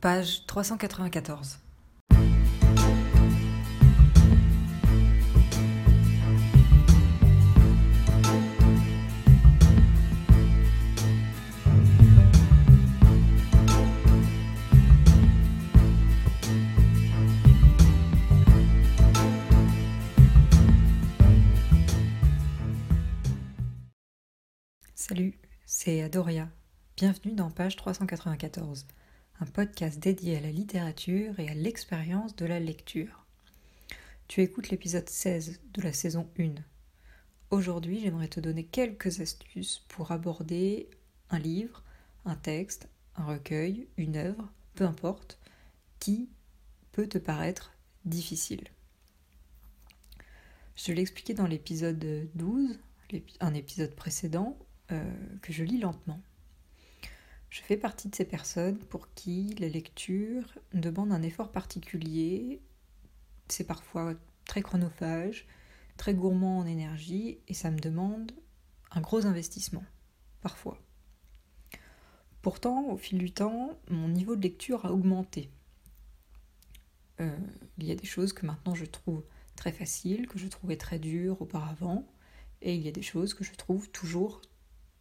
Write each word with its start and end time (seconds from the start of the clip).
Page 0.00 0.46
394. 0.46 1.58
Salut, 24.94 25.38
c'est 25.66 26.00
Adoria. 26.02 26.48
Bienvenue 26.96 27.34
dans 27.34 27.50
page 27.50 27.76
394, 27.76 28.86
un 29.40 29.46
podcast 29.46 29.98
dédié 29.98 30.36
à 30.36 30.40
la 30.40 30.50
littérature 30.50 31.40
et 31.40 31.48
à 31.48 31.54
l'expérience 31.54 32.36
de 32.36 32.44
la 32.44 32.60
lecture. 32.60 33.24
Tu 34.28 34.42
écoutes 34.42 34.68
l'épisode 34.68 35.08
16 35.08 35.60
de 35.72 35.82
la 35.82 35.94
saison 35.94 36.28
1. 36.38 36.56
Aujourd'hui, 37.48 38.00
j'aimerais 38.00 38.28
te 38.28 38.38
donner 38.38 38.64
quelques 38.64 39.20
astuces 39.20 39.82
pour 39.88 40.12
aborder 40.12 40.90
un 41.30 41.38
livre, 41.38 41.82
un 42.26 42.36
texte, 42.36 42.88
un 43.16 43.24
recueil, 43.24 43.88
une 43.96 44.16
œuvre, 44.16 44.46
peu 44.74 44.84
importe, 44.84 45.38
qui 46.00 46.28
peut 46.92 47.08
te 47.08 47.18
paraître 47.18 47.72
difficile. 48.04 48.68
Je 50.76 50.92
l'ai 50.92 51.00
expliqué 51.00 51.32
dans 51.32 51.46
l'épisode 51.46 52.28
12, 52.34 52.78
un 53.40 53.54
épisode 53.54 53.94
précédent, 53.94 54.58
euh, 54.92 55.02
que 55.40 55.52
je 55.54 55.64
lis 55.64 55.78
lentement. 55.78 56.20
Je 57.50 57.62
fais 57.62 57.76
partie 57.76 58.08
de 58.08 58.14
ces 58.14 58.24
personnes 58.24 58.78
pour 58.78 59.12
qui 59.14 59.56
la 59.58 59.68
lecture 59.68 60.44
demande 60.72 61.12
un 61.12 61.22
effort 61.22 61.50
particulier. 61.50 62.62
C'est 63.48 63.66
parfois 63.66 64.14
très 64.44 64.62
chronophage, 64.62 65.46
très 65.96 66.14
gourmand 66.14 66.58
en 66.58 66.66
énergie 66.66 67.38
et 67.48 67.54
ça 67.54 67.72
me 67.72 67.80
demande 67.80 68.30
un 68.92 69.00
gros 69.00 69.26
investissement, 69.26 69.84
parfois. 70.40 70.78
Pourtant, 72.40 72.88
au 72.88 72.96
fil 72.96 73.18
du 73.18 73.32
temps, 73.32 73.76
mon 73.90 74.08
niveau 74.08 74.36
de 74.36 74.42
lecture 74.42 74.86
a 74.86 74.92
augmenté. 74.92 75.50
Euh, 77.20 77.36
il 77.78 77.84
y 77.84 77.90
a 77.90 77.96
des 77.96 78.06
choses 78.06 78.32
que 78.32 78.46
maintenant 78.46 78.76
je 78.76 78.84
trouve 78.84 79.24
très 79.56 79.72
faciles, 79.72 80.28
que 80.28 80.38
je 80.38 80.46
trouvais 80.46 80.76
très 80.76 81.00
dures 81.00 81.42
auparavant, 81.42 82.06
et 82.62 82.76
il 82.76 82.80
y 82.80 82.88
a 82.88 82.92
des 82.92 83.02
choses 83.02 83.34
que 83.34 83.44
je 83.44 83.52
trouve 83.54 83.90
toujours 83.90 84.40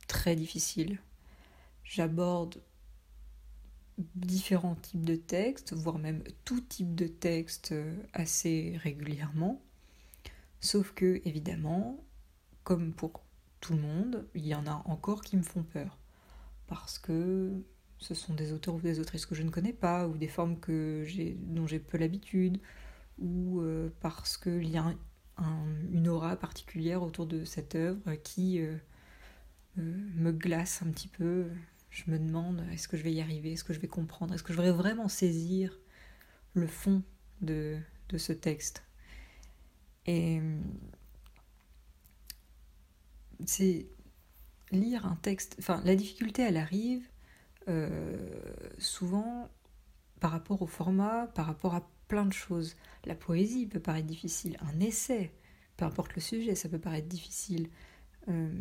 très 0.08 0.36
difficile. 0.36 1.00
J'aborde 1.90 2.62
différents 4.14 4.76
types 4.76 5.04
de 5.04 5.16
textes, 5.16 5.74
voire 5.74 5.98
même 5.98 6.22
tout 6.46 6.62
type 6.62 6.94
de 6.94 7.08
texte 7.08 7.72
euh, 7.72 7.96
assez 8.14 8.78
régulièrement. 8.84 9.60
Sauf 10.60 10.92
que, 10.94 11.20
évidemment, 11.26 12.00
comme 12.64 12.94
pour 12.94 13.24
tout 13.60 13.74
le 13.74 13.82
monde, 13.82 14.28
il 14.36 14.46
y 14.46 14.54
en 14.54 14.68
a 14.68 14.84
encore 14.86 15.24
qui 15.24 15.36
me 15.36 15.42
font 15.42 15.64
peur. 15.64 15.98
Parce 16.68 17.00
que 17.00 17.60
ce 17.98 18.14
sont 18.14 18.36
des 18.36 18.54
auteurs 18.54 18.76
ou 18.76 18.82
des 18.82 19.00
autrices 19.00 19.26
que 19.26 19.34
je 19.34 19.42
ne 19.42 19.50
connais 19.50 19.74
pas, 19.74 20.08
ou 20.08 20.16
des 20.16 20.28
formes 20.28 20.60
que 20.60 21.04
dont 21.40 21.66
j'ai 21.66 21.80
peu 21.80 21.98
l'habitude, 21.98 22.60
ou 23.18 23.62
euh, 23.62 23.90
parce 24.00 24.38
qu'il 24.38 24.70
y 24.70 24.78
a 24.78 24.94
une 25.92 26.08
aura 26.08 26.36
particulière 26.36 27.02
autour 27.02 27.26
de 27.26 27.46
cette 27.46 27.74
œuvre 27.74 28.14
qui 28.14 28.60
euh, 28.60 28.78
me 29.76 30.32
glace 30.32 30.84
un 30.84 30.92
petit 30.92 31.08
peu. 31.08 31.48
Je 31.90 32.04
me 32.08 32.20
demande 32.20 32.64
est-ce 32.72 32.88
que 32.88 32.98
je 32.98 33.04
vais 33.04 33.14
y 33.14 33.22
arriver, 33.22 33.54
est-ce 33.54 33.64
que 33.64 33.74
je 33.74 33.80
vais 33.80 33.88
comprendre, 33.88 34.34
est-ce 34.34 34.44
que 34.44 34.54
je 34.54 34.62
vais 34.62 34.72
vraiment 34.72 35.08
saisir 35.08 35.78
le 36.54 36.68
fond 36.68 37.04
de, 37.42 37.80
ce 38.18 38.34
texte. 38.34 38.84
Et 40.06 40.42
c'est 43.46 43.88
lire 44.72 45.06
un 45.06 45.16
texte, 45.16 45.56
enfin 45.60 45.82
la 45.86 45.96
difficulté 45.96 46.42
elle 46.44 46.58
arrive 46.58 47.08
euh, 47.68 48.42
souvent 48.78 49.50
par 50.20 50.32
rapport 50.32 50.62
au 50.62 50.68
format, 50.68 51.28
par 51.28 51.46
rapport 51.46 51.76
à 51.76 51.90
plein 52.08 52.26
de 52.26 52.34
choses. 52.34 52.76
La 53.06 53.16
poésie 53.16 53.68
peut 53.68 53.80
paraître 53.80 54.08
difficile, 54.08 54.58
un 54.62 54.80
essai, 54.80 55.32
peu 55.78 55.86
importe 55.86 56.16
le 56.16 56.22
sujet, 56.22 56.56
ça 56.56 56.70
peut 56.70 56.80
paraître 56.80 57.08
difficile. 57.08 57.70
Euh, 58.28 58.52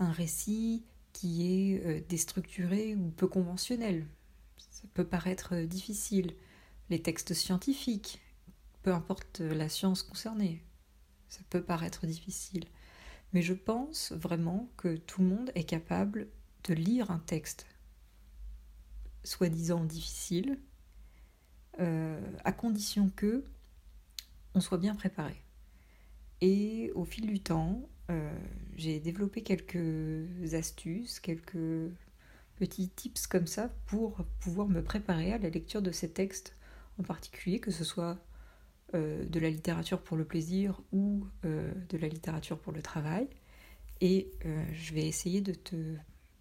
un 0.00 0.12
récit 0.12 0.84
qui 1.18 1.72
est 1.72 1.84
euh, 1.84 2.00
déstructuré 2.08 2.94
ou 2.94 3.10
peu 3.10 3.26
conventionnel. 3.26 4.06
Ça 4.56 4.84
peut 4.94 5.04
paraître 5.04 5.56
euh, 5.56 5.66
difficile. 5.66 6.36
Les 6.90 7.02
textes 7.02 7.34
scientifiques, 7.34 8.20
peu 8.82 8.94
importe 8.94 9.40
euh, 9.40 9.52
la 9.52 9.68
science 9.68 10.04
concernée, 10.04 10.62
ça 11.28 11.40
peut 11.50 11.60
paraître 11.60 12.06
difficile. 12.06 12.66
Mais 13.32 13.42
je 13.42 13.52
pense 13.52 14.12
vraiment 14.12 14.70
que 14.76 14.96
tout 14.96 15.20
le 15.20 15.28
monde 15.28 15.50
est 15.56 15.64
capable 15.64 16.28
de 16.62 16.74
lire 16.74 17.10
un 17.10 17.18
texte 17.18 17.66
soi-disant 19.24 19.84
difficile, 19.84 20.60
à 21.78 22.52
condition 22.52 23.08
que 23.14 23.44
on 24.54 24.60
soit 24.60 24.78
bien 24.78 24.96
préparé. 24.96 25.44
Et 26.40 26.90
au 26.96 27.04
fil 27.04 27.26
du 27.26 27.38
temps, 27.38 27.88
euh, 28.10 28.30
j'ai 28.76 29.00
développé 29.00 29.42
quelques 29.42 30.54
astuces, 30.54 31.20
quelques 31.20 31.92
petits 32.56 32.88
tips 32.88 33.26
comme 33.26 33.46
ça 33.46 33.70
pour 33.86 34.24
pouvoir 34.40 34.68
me 34.68 34.82
préparer 34.82 35.32
à 35.32 35.38
la 35.38 35.50
lecture 35.50 35.82
de 35.82 35.90
ces 35.90 36.10
textes 36.10 36.56
en 36.98 37.02
particulier, 37.02 37.60
que 37.60 37.70
ce 37.70 37.84
soit 37.84 38.18
euh, 38.94 39.24
de 39.26 39.38
la 39.38 39.50
littérature 39.50 40.00
pour 40.00 40.16
le 40.16 40.24
plaisir 40.24 40.80
ou 40.92 41.26
euh, 41.44 41.70
de 41.88 41.98
la 41.98 42.08
littérature 42.08 42.58
pour 42.58 42.72
le 42.72 42.82
travail. 42.82 43.28
Et 44.00 44.30
je 44.72 44.94
vais 44.94 45.08
essayer 45.08 45.40
de 45.40 45.52
te 45.52 45.74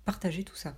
partager 0.05 0.43
tout 0.43 0.55
ça. 0.55 0.77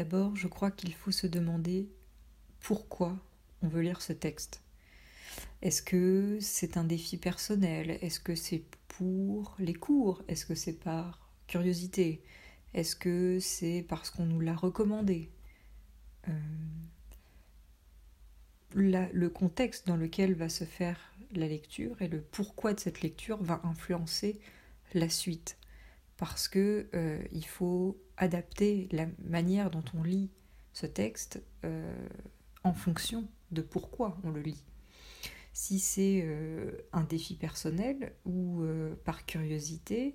D'abord, 0.00 0.34
je 0.34 0.48
crois 0.48 0.70
qu'il 0.70 0.94
faut 0.94 1.10
se 1.10 1.26
demander 1.26 1.86
pourquoi 2.60 3.18
on 3.60 3.68
veut 3.68 3.82
lire 3.82 4.00
ce 4.00 4.14
texte. 4.14 4.62
Est-ce 5.60 5.82
que 5.82 6.38
c'est 6.40 6.78
un 6.78 6.84
défi 6.84 7.18
personnel? 7.18 7.98
Est-ce 8.00 8.18
que 8.18 8.34
c'est 8.34 8.64
pour 8.88 9.54
les 9.58 9.74
cours? 9.74 10.22
Est-ce 10.26 10.46
que 10.46 10.54
c'est 10.54 10.72
par 10.72 11.30
curiosité? 11.48 12.22
Est-ce 12.72 12.96
que 12.96 13.40
c'est 13.40 13.84
parce 13.90 14.08
qu'on 14.08 14.24
nous 14.24 14.40
l'a 14.40 14.54
recommandé? 14.54 15.30
Euh, 16.28 16.32
Le 18.72 19.28
contexte 19.28 19.86
dans 19.86 19.98
lequel 19.98 20.32
va 20.32 20.48
se 20.48 20.64
faire 20.64 21.12
la 21.34 21.46
lecture 21.46 22.00
et 22.00 22.08
le 22.08 22.22
pourquoi 22.22 22.72
de 22.72 22.80
cette 22.80 23.02
lecture 23.02 23.42
va 23.42 23.60
influencer 23.64 24.40
la 24.94 25.10
suite. 25.10 25.58
Parce 26.16 26.48
que 26.48 26.88
euh, 26.94 27.22
il 27.32 27.44
faut 27.44 27.98
adapter 28.20 28.86
la 28.92 29.06
manière 29.24 29.70
dont 29.70 29.82
on 29.98 30.02
lit 30.02 30.30
ce 30.74 30.86
texte 30.86 31.42
euh, 31.64 32.08
en 32.62 32.74
fonction 32.74 33.26
de 33.50 33.62
pourquoi 33.62 34.16
on 34.22 34.30
le 34.30 34.42
lit. 34.42 34.62
Si 35.52 35.80
c'est 35.80 36.22
euh, 36.24 36.70
un 36.92 37.02
défi 37.02 37.34
personnel 37.34 38.12
ou 38.26 38.62
euh, 38.62 38.94
par 39.04 39.26
curiosité, 39.26 40.14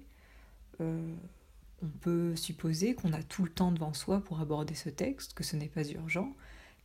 on 0.79 1.87
peut 2.01 2.35
supposer 2.35 2.95
qu'on 2.95 3.13
a 3.13 3.23
tout 3.23 3.45
le 3.45 3.49
temps 3.49 3.71
devant 3.71 3.93
soi 3.93 4.19
pour 4.19 4.41
aborder 4.41 4.75
ce 4.75 4.89
texte, 4.89 5.33
que 5.33 5.43
ce 5.45 5.55
n'est 5.55 5.69
pas 5.69 5.87
urgent, 5.89 6.35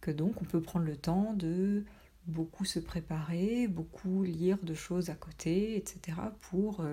que 0.00 0.12
donc 0.12 0.40
on 0.40 0.44
peut 0.44 0.60
prendre 0.62 0.84
le 0.84 0.96
temps 0.96 1.34
de 1.34 1.84
beaucoup 2.28 2.64
se 2.64 2.78
préparer, 2.78 3.66
beaucoup 3.66 4.22
lire 4.22 4.58
de 4.62 4.74
choses 4.74 5.10
à 5.10 5.16
côté, 5.16 5.76
etc., 5.76 6.18
pour 6.40 6.84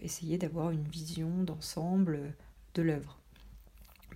essayer 0.00 0.38
d'avoir 0.38 0.70
une 0.70 0.88
vision 0.88 1.44
d'ensemble 1.44 2.34
l'œuvre. 2.82 3.18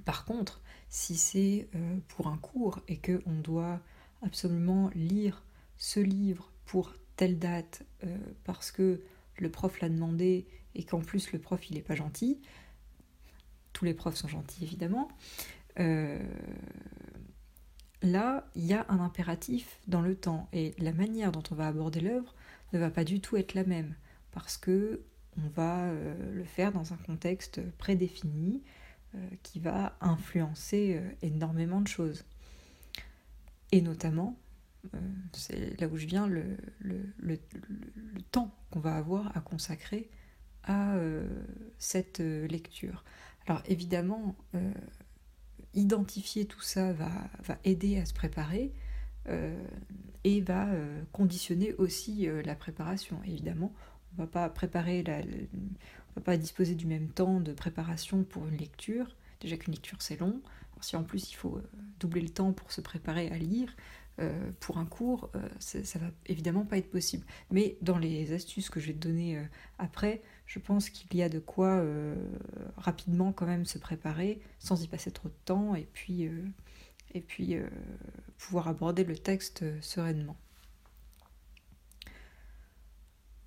Par 0.04 0.24
contre, 0.24 0.60
si 0.88 1.16
c'est 1.16 1.68
euh, 1.74 1.98
pour 2.08 2.26
un 2.26 2.36
cours 2.36 2.80
et 2.88 2.96
que 2.96 3.22
on 3.26 3.34
doit 3.40 3.80
absolument 4.22 4.90
lire 4.94 5.44
ce 5.78 6.00
livre 6.00 6.52
pour 6.66 6.94
telle 7.16 7.38
date 7.38 7.84
euh, 8.04 8.16
parce 8.44 8.70
que 8.70 9.00
le 9.38 9.50
prof 9.50 9.80
l'a 9.80 9.88
demandé 9.88 10.46
et 10.74 10.84
qu'en 10.84 11.00
plus 11.00 11.32
le 11.32 11.38
prof 11.38 11.70
il 11.70 11.76
n'est 11.76 11.82
pas 11.82 11.94
gentil, 11.94 12.40
tous 13.72 13.84
les 13.84 13.94
profs 13.94 14.16
sont 14.16 14.28
gentils 14.28 14.64
évidemment, 14.64 15.08
euh, 15.78 16.18
là 18.02 18.48
il 18.54 18.66
y 18.66 18.72
a 18.72 18.84
un 18.88 19.00
impératif 19.00 19.78
dans 19.86 20.00
le 20.00 20.16
temps 20.16 20.48
et 20.52 20.74
la 20.78 20.92
manière 20.92 21.32
dont 21.32 21.42
on 21.50 21.54
va 21.54 21.68
aborder 21.68 22.00
l'œuvre 22.00 22.34
ne 22.72 22.78
va 22.78 22.90
pas 22.90 23.04
du 23.04 23.20
tout 23.20 23.36
être 23.36 23.54
la 23.54 23.64
même 23.64 23.94
parce 24.32 24.56
que 24.56 25.02
on 25.44 25.48
va 25.50 25.84
euh, 25.84 26.14
le 26.32 26.44
faire 26.44 26.72
dans 26.72 26.92
un 26.92 26.96
contexte 26.96 27.60
prédéfini 27.78 28.62
euh, 29.14 29.18
qui 29.42 29.60
va 29.60 29.96
influencer 30.00 30.96
euh, 30.96 31.10
énormément 31.22 31.80
de 31.80 31.88
choses. 31.88 32.24
Et 33.72 33.80
notamment 33.80 34.36
c'est 35.34 35.78
là 35.78 35.88
où 35.88 35.98
je 35.98 36.06
viens, 36.06 36.26
le, 36.26 36.56
le 36.80 37.38
temps 38.30 38.50
qu'on 38.70 38.80
va 38.80 38.96
avoir 38.96 39.36
à 39.36 39.42
consacrer 39.42 40.08
à 40.64 40.94
cette 41.78 42.20
lecture. 42.20 43.04
Alors 43.46 43.62
évidemment, 43.66 44.36
identifier 45.74 46.46
tout 46.46 46.62
ça 46.62 46.94
va, 46.94 47.10
va, 47.44 47.58
aider 47.64 47.98
à 47.98 48.06
se 48.06 48.14
préparer 48.14 48.72
et 50.24 50.40
va 50.40 50.66
conditionner 51.12 51.74
aussi 51.74 52.26
la 52.42 52.54
préparation. 52.54 53.20
Évidemment, 53.26 53.74
on 54.16 54.22
va 54.22 54.26
pas 54.26 54.48
préparer 54.48 55.02
la, 55.02 55.20
on 56.10 56.20
va 56.20 56.22
pas 56.22 56.36
disposer 56.36 56.74
du 56.74 56.86
même 56.86 57.08
temps 57.08 57.40
de 57.40 57.52
préparation 57.52 58.24
pour 58.24 58.46
une 58.46 58.56
lecture. 58.56 59.16
Déjà 59.40 59.56
qu'une 59.56 59.74
lecture 59.74 60.02
c'est 60.02 60.18
long. 60.18 60.40
si 60.80 60.96
en 60.96 61.04
plus 61.04 61.30
il 61.30 61.34
faut 61.34 61.56
euh, 61.56 61.70
doubler 61.98 62.20
le 62.20 62.28
temps 62.28 62.52
pour 62.52 62.72
se 62.72 62.80
préparer 62.80 63.28
à 63.30 63.38
lire 63.38 63.74
euh, 64.18 64.50
pour 64.60 64.78
un 64.78 64.86
cours, 64.86 65.30
euh, 65.34 65.48
ça 65.58 65.98
va 65.98 66.06
évidemment 66.26 66.64
pas 66.64 66.78
être 66.78 66.90
possible. 66.90 67.24
Mais 67.50 67.78
dans 67.80 67.98
les 67.98 68.32
astuces 68.32 68.70
que 68.70 68.80
je 68.80 68.88
vais 68.88 68.94
te 68.94 69.06
donner 69.06 69.42
après, 69.78 70.20
je 70.46 70.58
pense 70.58 70.90
qu'il 70.90 71.16
y 71.16 71.22
a 71.22 71.28
de 71.28 71.38
quoi 71.38 71.82
rapidement 72.76 73.32
quand 73.32 73.46
même 73.46 73.64
se 73.64 73.78
préparer 73.78 74.40
sans 74.58 74.82
y 74.82 74.88
passer 74.88 75.10
trop 75.10 75.28
de 75.28 75.34
temps 75.44 75.74
et 75.74 75.86
puis 75.92 76.28
pouvoir 78.36 78.68
aborder 78.68 79.04
le 79.04 79.16
texte 79.16 79.64
sereinement. 79.80 80.36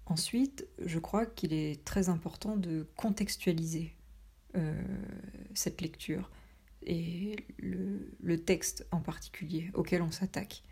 Ensuite, 0.06 0.68
je 0.80 1.00
crois 1.00 1.26
qu'il 1.26 1.54
est 1.54 1.84
très 1.86 2.10
important 2.10 2.58
de 2.58 2.86
contextualiser 2.98 3.96
euh, 4.56 4.74
cette 5.54 5.82
lecture 5.82 6.30
et 6.86 7.38
le, 7.58 8.38
texte 8.38 8.86
en 8.92 9.00
particulier 9.00 9.72
auquel 9.74 10.02
on 10.02 10.12
s'attaque. 10.12 10.64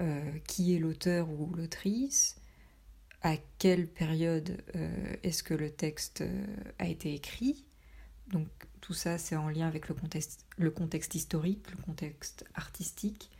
Euh, 0.00 0.22
qui 0.46 0.76
est 0.76 0.78
l'auteur 0.78 1.28
ou 1.28 1.52
l'autrice? 1.54 2.40
À 3.22 3.36
quelle 3.58 3.88
période 3.88 4.62
euh, 4.76 5.16
est-ce 5.24 5.42
que 5.42 5.54
le 5.54 5.70
texte 5.70 6.22
a 6.78 6.86
été 6.86 7.12
écrit? 7.12 7.64
Donc 8.28 8.46
tout 8.80 8.94
ça, 8.94 9.18
c'est 9.18 9.34
en 9.34 9.48
lien 9.48 9.66
avec 9.66 9.88
le 9.88 9.96
contexte, 9.96 10.46
le 10.56 10.70
contexte 10.70 11.16
historique, 11.16 11.68
le 11.72 11.82
contexte 11.82 12.44
artistique, 12.54 13.30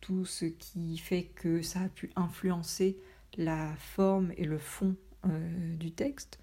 tout 0.00 0.24
ce 0.24 0.44
qui 0.44 0.98
fait 0.98 1.24
que 1.24 1.62
ça 1.62 1.82
a 1.82 1.88
pu 1.88 2.10
influencer 2.16 2.98
la 3.36 3.74
forme 3.76 4.32
et 4.36 4.44
le 4.44 4.58
fond 4.58 4.96
euh, 5.26 5.76
du 5.76 5.92
texte, 5.92 6.38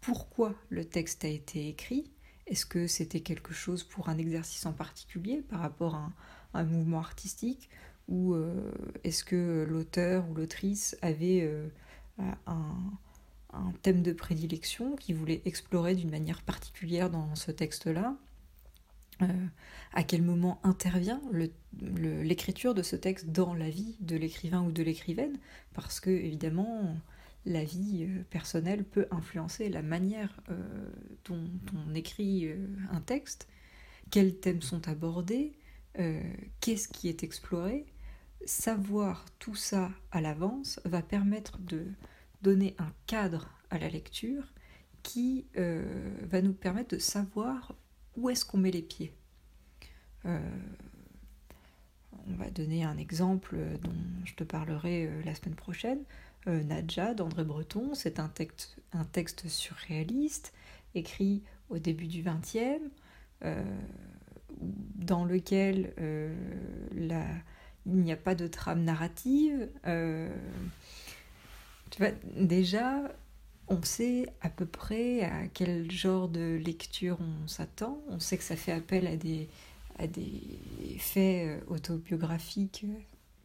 pourquoi 0.00 0.54
le 0.68 0.84
texte 0.84 1.24
a 1.24 1.28
été 1.28 1.68
écrit, 1.68 2.10
est-ce 2.46 2.66
que 2.66 2.86
c'était 2.86 3.20
quelque 3.20 3.54
chose 3.54 3.84
pour 3.84 4.08
un 4.08 4.18
exercice 4.18 4.66
en 4.66 4.72
particulier 4.72 5.42
par 5.48 5.60
rapport 5.60 5.94
à 5.94 6.12
un, 6.52 6.64
mouvement 6.64 6.98
artistique, 6.98 7.70
ou 8.08 8.34
euh, 8.34 8.70
est-ce 9.02 9.24
que 9.24 9.66
l'auteur 9.68 10.28
ou 10.28 10.34
l'autrice 10.34 10.96
avait 11.00 11.40
euh, 11.42 11.66
un, 12.46 12.76
un, 13.52 13.72
thème 13.82 14.02
de 14.02 14.12
prédilection 14.12 14.94
qu'il 14.94 15.16
voulait 15.16 15.40
explorer 15.46 15.94
d'une 15.94 16.10
manière 16.10 16.42
particulière 16.42 17.08
dans 17.08 17.34
ce 17.34 17.50
texte-là? 17.50 18.14
À 19.92 20.02
quel 20.02 20.22
moment 20.22 20.60
intervient 20.64 21.20
l'écriture 21.72 22.74
de 22.74 22.82
ce 22.82 22.96
texte 22.96 23.30
dans 23.30 23.54
la 23.54 23.70
vie 23.70 23.96
de 24.00 24.16
l'écrivain 24.16 24.62
ou 24.62 24.72
de 24.72 24.82
l'écrivaine, 24.82 25.38
parce 25.72 26.00
que 26.00 26.10
évidemment 26.10 26.96
la 27.46 27.64
vie 27.64 28.06
euh, 28.08 28.22
personnelle 28.30 28.84
peut 28.84 29.06
influencer 29.10 29.68
la 29.68 29.82
manière 29.82 30.40
euh, 30.50 30.90
dont 31.24 31.44
on 31.74 31.94
écrit 31.94 32.46
euh, 32.46 32.56
un 32.90 33.00
texte, 33.00 33.48
quels 34.10 34.38
thèmes 34.38 34.62
sont 34.62 34.88
abordés, 34.88 35.52
qu'est-ce 36.60 36.88
qui 36.88 37.08
est 37.08 37.22
exploré? 37.22 37.86
Savoir 38.44 39.24
tout 39.38 39.54
ça 39.54 39.90
à 40.10 40.20
l'avance 40.20 40.80
va 40.84 41.02
permettre 41.02 41.58
de 41.58 41.86
donner 42.42 42.74
un 42.78 42.92
cadre 43.06 43.48
à 43.70 43.78
la 43.78 43.88
lecture 43.88 44.52
qui 45.02 45.46
va 45.54 46.42
nous 46.42 46.52
permettre 46.52 46.96
de 46.96 47.00
savoir 47.00 47.74
où 48.16 48.30
est-ce 48.30 48.44
qu'on 48.44 48.58
met 48.58 48.70
les 48.70 48.82
pieds. 48.82 49.12
Euh, 50.26 50.38
on 52.28 52.34
va 52.36 52.50
donner 52.50 52.84
un 52.84 52.96
exemple 52.96 53.56
dont 53.82 53.92
je 54.24 54.34
te 54.34 54.44
parlerai 54.44 55.06
euh, 55.06 55.22
la 55.24 55.34
semaine 55.34 55.54
prochaine. 55.54 56.00
Euh, 56.46 56.62
Nadja 56.62 57.14
d'André 57.14 57.44
Breton, 57.44 57.94
c'est 57.94 58.18
un 58.18 58.28
texte, 58.28 59.48
surréaliste 59.48 60.52
écrit 60.94 61.42
au 61.70 61.78
début 61.78 62.06
du 62.06 62.22
XXe, 62.22 62.80
dans 64.94 65.24
lequel 65.24 65.92
il 66.96 67.12
n'y 67.92 68.12
a 68.12 68.16
pas 68.16 68.34
de 68.34 68.46
trame 68.46 68.84
narrative. 68.84 69.68
tu 71.90 71.98
vois, 71.98 72.12
déjà, 72.36 73.02
on 73.68 73.82
sait 73.82 74.28
à 74.40 74.50
peu 74.50 74.66
près 74.66 75.22
à 75.22 75.46
quel 75.48 75.90
genre 75.90 76.28
de 76.28 76.60
lecture 76.62 77.18
on 77.20 77.48
s'attend. 77.48 77.98
On 78.08 78.20
sait 78.20 78.36
que 78.36 78.44
ça 78.44 78.56
fait 78.56 78.72
appel 78.72 79.06
à 79.06 79.16
des, 79.16 79.48
faits 80.98 81.48
euh, 81.48 81.60
autobiographiques 81.68 82.84
euh, 82.84 83.00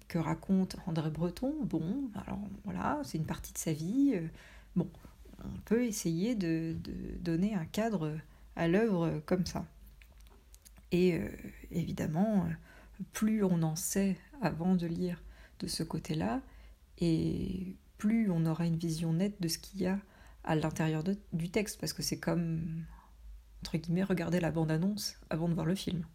que 0.07 0.17
raconte 0.17 0.75
André 0.87 1.09
Breton. 1.09 1.53
Bon, 1.63 2.09
alors 2.15 2.39
voilà, 2.65 2.99
c'est 3.03 3.17
une 3.17 3.25
partie 3.25 3.53
de 3.53 3.57
sa 3.57 3.71
vie. 3.71 4.11
Euh, 4.15 4.27
bon, 4.75 4.89
on 5.43 5.59
peut 5.65 5.83
essayer 5.85 6.35
de, 6.35 6.75
donner 7.19 7.53
un 7.53 7.65
cadre 7.65 8.17
à 8.55 8.67
l'œuvre 8.67 9.21
comme 9.25 9.45
ça. 9.45 9.65
Et 10.91 11.21
évidemment, 11.71 12.47
plus 13.13 13.43
on 13.43 13.61
en 13.61 13.75
sait 13.75 14.17
avant 14.41 14.73
de 14.73 14.87
lire 14.87 15.21
de 15.59 15.67
ce 15.67 15.83
côté-là, 15.83 16.41
et 16.97 17.75
plus 17.99 18.31
on 18.31 18.45
aura 18.47 18.65
une 18.65 18.77
vision 18.77 19.13
nette 19.13 19.39
de 19.39 19.47
ce 19.47 19.59
qu'il 19.59 19.81
y 19.81 19.85
a 19.85 19.99
à 20.43 20.55
l'intérieur 20.55 21.03
du 21.33 21.51
texte, 21.51 21.79
parce 21.79 21.93
que 21.93 22.01
c'est 22.01 22.17
comme, 22.19 22.85
entre 23.61 23.77
guillemets, 23.77 24.03
regarder 24.03 24.39
la 24.39 24.49
bande-annonce 24.49 25.17
avant 25.29 25.47
de 25.47 25.53
voir 25.53 25.67
le 25.67 25.75
film. 25.75 26.05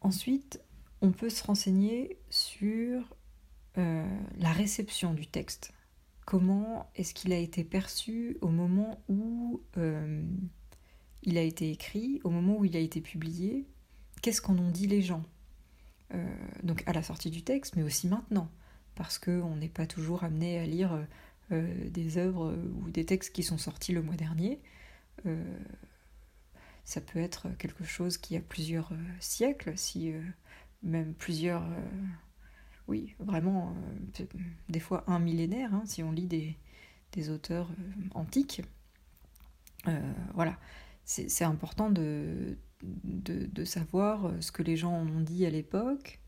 Ensuite, 0.00 0.62
on 1.02 1.10
peut 1.10 1.28
se 1.28 1.44
renseigner 1.44 2.18
sur 2.30 3.14
euh, 3.76 4.06
la 4.38 4.52
réception 4.52 5.12
du 5.12 5.26
texte. 5.26 5.72
Comment 6.24 6.88
est-ce 6.94 7.12
qu'il 7.12 7.32
a 7.32 7.38
été 7.38 7.64
perçu 7.64 8.38
au 8.40 8.48
moment 8.48 9.02
où 9.08 9.60
euh, 9.76 10.22
il 11.24 11.36
a 11.36 11.42
été 11.42 11.70
écrit, 11.70 12.20
au 12.22 12.30
moment 12.30 12.56
où 12.56 12.64
il 12.64 12.76
a 12.76 12.80
été 12.80 13.00
publié? 13.00 13.66
Qu'est-ce 14.22 14.40
qu'en 14.40 14.56
ont 14.56 14.70
dit 14.70 14.86
les 14.86 15.02
gens? 15.02 15.24
Donc 16.62 16.82
à 16.86 16.92
la 16.92 17.02
sortie 17.02 17.30
du 17.30 17.42
texte, 17.42 17.76
mais 17.76 17.82
aussi 17.82 18.08
maintenant, 18.08 18.50
parce 18.94 19.18
qu'on 19.18 19.56
n'est 19.56 19.68
pas 19.68 19.86
toujours 19.86 20.24
amené 20.24 20.58
à 20.58 20.66
lire 20.66 21.06
des 21.50 22.18
œuvres 22.18 22.56
ou 22.76 22.90
des 22.90 23.04
textes 23.04 23.32
qui 23.32 23.42
sont 23.42 23.58
sortis 23.58 23.92
le 23.92 24.02
mois 24.02 24.16
dernier. 24.16 24.60
Ça 26.90 27.00
peut 27.00 27.20
être 27.20 27.48
quelque 27.58 27.84
chose 27.84 28.18
qui 28.18 28.36
a 28.36 28.40
plusieurs 28.40 28.90
euh, 28.90 28.96
siècles, 29.20 29.76
si 29.76 30.12
euh, 30.12 30.20
même 30.82 31.14
plusieurs, 31.14 31.62
euh, 31.62 31.80
oui, 32.88 33.14
vraiment, 33.20 33.76
des 34.68 34.80
fois 34.80 35.04
un 35.06 35.20
millénaire, 35.20 35.72
hein, 35.72 35.84
si 35.86 36.02
on 36.02 36.10
lit 36.10 36.26
des 36.26 37.30
auteurs 37.30 37.70
antiques. 38.12 38.62
voilà, 40.34 40.58
c'est 41.04 41.44
important 41.44 41.90
de, 41.90 42.58
de, 42.82 43.64
savoir 43.64 44.32
ce 44.40 44.52
que 44.52 44.62
les 44.62 44.76
gens 44.76 44.94
ont 44.94 45.20
dit 45.20 45.44
à 45.46 45.50
l'époque 45.50 46.18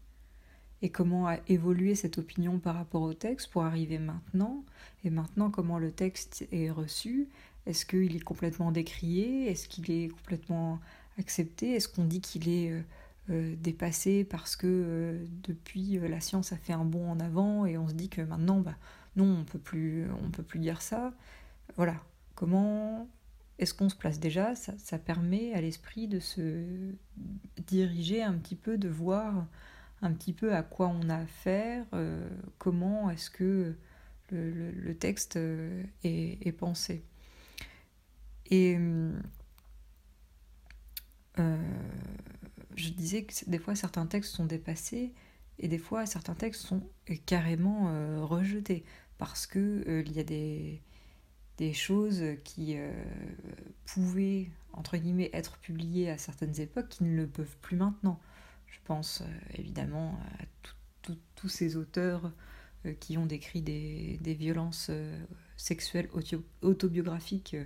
et 0.83 0.91
comment 0.91 1.29
a 1.29 1.39
évolué 1.49 1.95
cette 1.95 2.19
opinion 2.19 2.59
par 2.59 2.75
rapport 2.75 3.03
au 3.03 3.15
texte 3.15 3.51
pour 3.51 3.65
arriver 3.65 3.99
maintenant, 3.99 4.65
et 5.05 5.11
maintenant 5.11 5.51
comment 5.51 5.79
le 5.79 5.93
texte 5.93 6.47
est 6.51 6.71
reçu, 6.71 7.29
est-ce 7.67 7.87
qu'il 7.87 8.17
est 8.17 8.25
complètement 8.25 8.73
décrié? 8.73 9.51
Est-ce 9.51 9.69
qu'il 9.69 9.91
est 9.91 10.09
complètement 10.09 10.81
accepté? 11.19 11.75
Est-ce 11.75 11.89
qu'on 11.89 12.05
dit 12.05 12.21
qu'il 12.21 12.49
est 12.49 12.73
euh, 12.73 12.83
euh, 13.31 13.55
dépassé 13.61 14.25
parce 14.25 14.57
que 14.57 14.67
euh, 14.67 15.25
depuis 15.45 16.01
la 16.01 16.21
science 16.21 16.53
a 16.53 16.57
fait 16.57 16.73
un 16.73 16.85
bond 16.85 17.09
en 17.11 17.21
avant 17.21 17.67
et 17.67 17.79
on 17.79 17.89
se 17.89 17.95
dit 17.95 18.09
que 18.09 18.23
maintenant, 18.23 18.61
bah, 18.61 18.75
non, 19.17 19.41
on 19.41 19.45
peut 19.45 19.59
plus, 19.61 20.07
on 20.25 20.31
peut 20.31 20.43
plus 20.43 20.59
dire 20.59 20.83
ça. 20.83 21.13
Voilà. 21.77 21.95
Comment 22.35 23.07
est-ce 23.63 23.75
qu'on 23.75 23.89
se 23.89 23.97
place 23.97 24.21
déjà? 24.21 24.55
Ça, 24.55 24.99
permet 24.99 25.55
à 25.55 25.61
l'esprit 25.61 26.09
de 26.09 26.21
se 26.21 26.93
diriger 27.67 28.23
un 28.23 28.35
petit 28.35 28.57
peu, 28.57 28.79
de 28.79 28.89
voir 28.89 29.47
un 30.03 30.13
petit 30.13 30.33
peu 30.33 30.55
à 30.55 30.63
quoi 30.63 30.89
on 30.89 31.09
a 31.09 31.17
affaire, 31.17 31.87
comment 32.59 33.09
est-ce 33.11 33.31
que 33.31 33.77
le, 34.31 34.95
texte 34.95 35.39
est 36.03 36.57
pensé. 36.59 37.05
Et 38.51 38.77
euh, 41.39 41.57
je 42.77 42.91
disais 42.91 43.25
que 43.25 43.33
des 43.47 43.59
fois 43.59 43.75
certains 43.75 44.07
textes 44.07 44.35
sont 44.35 44.45
dépassés 44.45 45.15
et 45.59 45.69
des 45.69 45.79
fois 45.79 46.05
certains 46.05 46.35
textes 46.35 46.63
sont 46.63 46.83
carrément 47.25 47.89
euh, 47.89 48.23
rejetés 48.23 48.85
parce 49.17 49.47
que 49.47 49.85
euh, 49.89 50.03
il 50.05 50.13
y 50.13 50.21
a 50.21 50.25
des, 50.25 50.83
des 51.63 51.73
choses 51.73 52.25
qui 52.43 52.77
pouvaient 53.87 54.51
entre 54.73 54.97
guillemets 54.97 55.31
être 55.33 55.59
publiées 55.59 56.11
à 56.11 56.19
certaines 56.19 56.61
époques 56.61 56.89
qui 56.89 57.05
ne 57.05 57.15
le 57.15 57.29
peuvent 57.29 57.57
plus 57.61 57.77
maintenant. 57.77 58.19
Je 58.67 58.79
pense 58.85 59.23
évidemment 59.55 60.19
à 60.41 61.13
tous 61.37 61.49
ces 61.49 61.77
auteurs 61.77 62.33
qui 62.99 63.17
ont 63.17 63.27
décrit 63.27 63.63
des, 63.63 64.35
violences 64.35 64.91
sexuelles 65.57 66.09
autobiographiques 66.63 67.57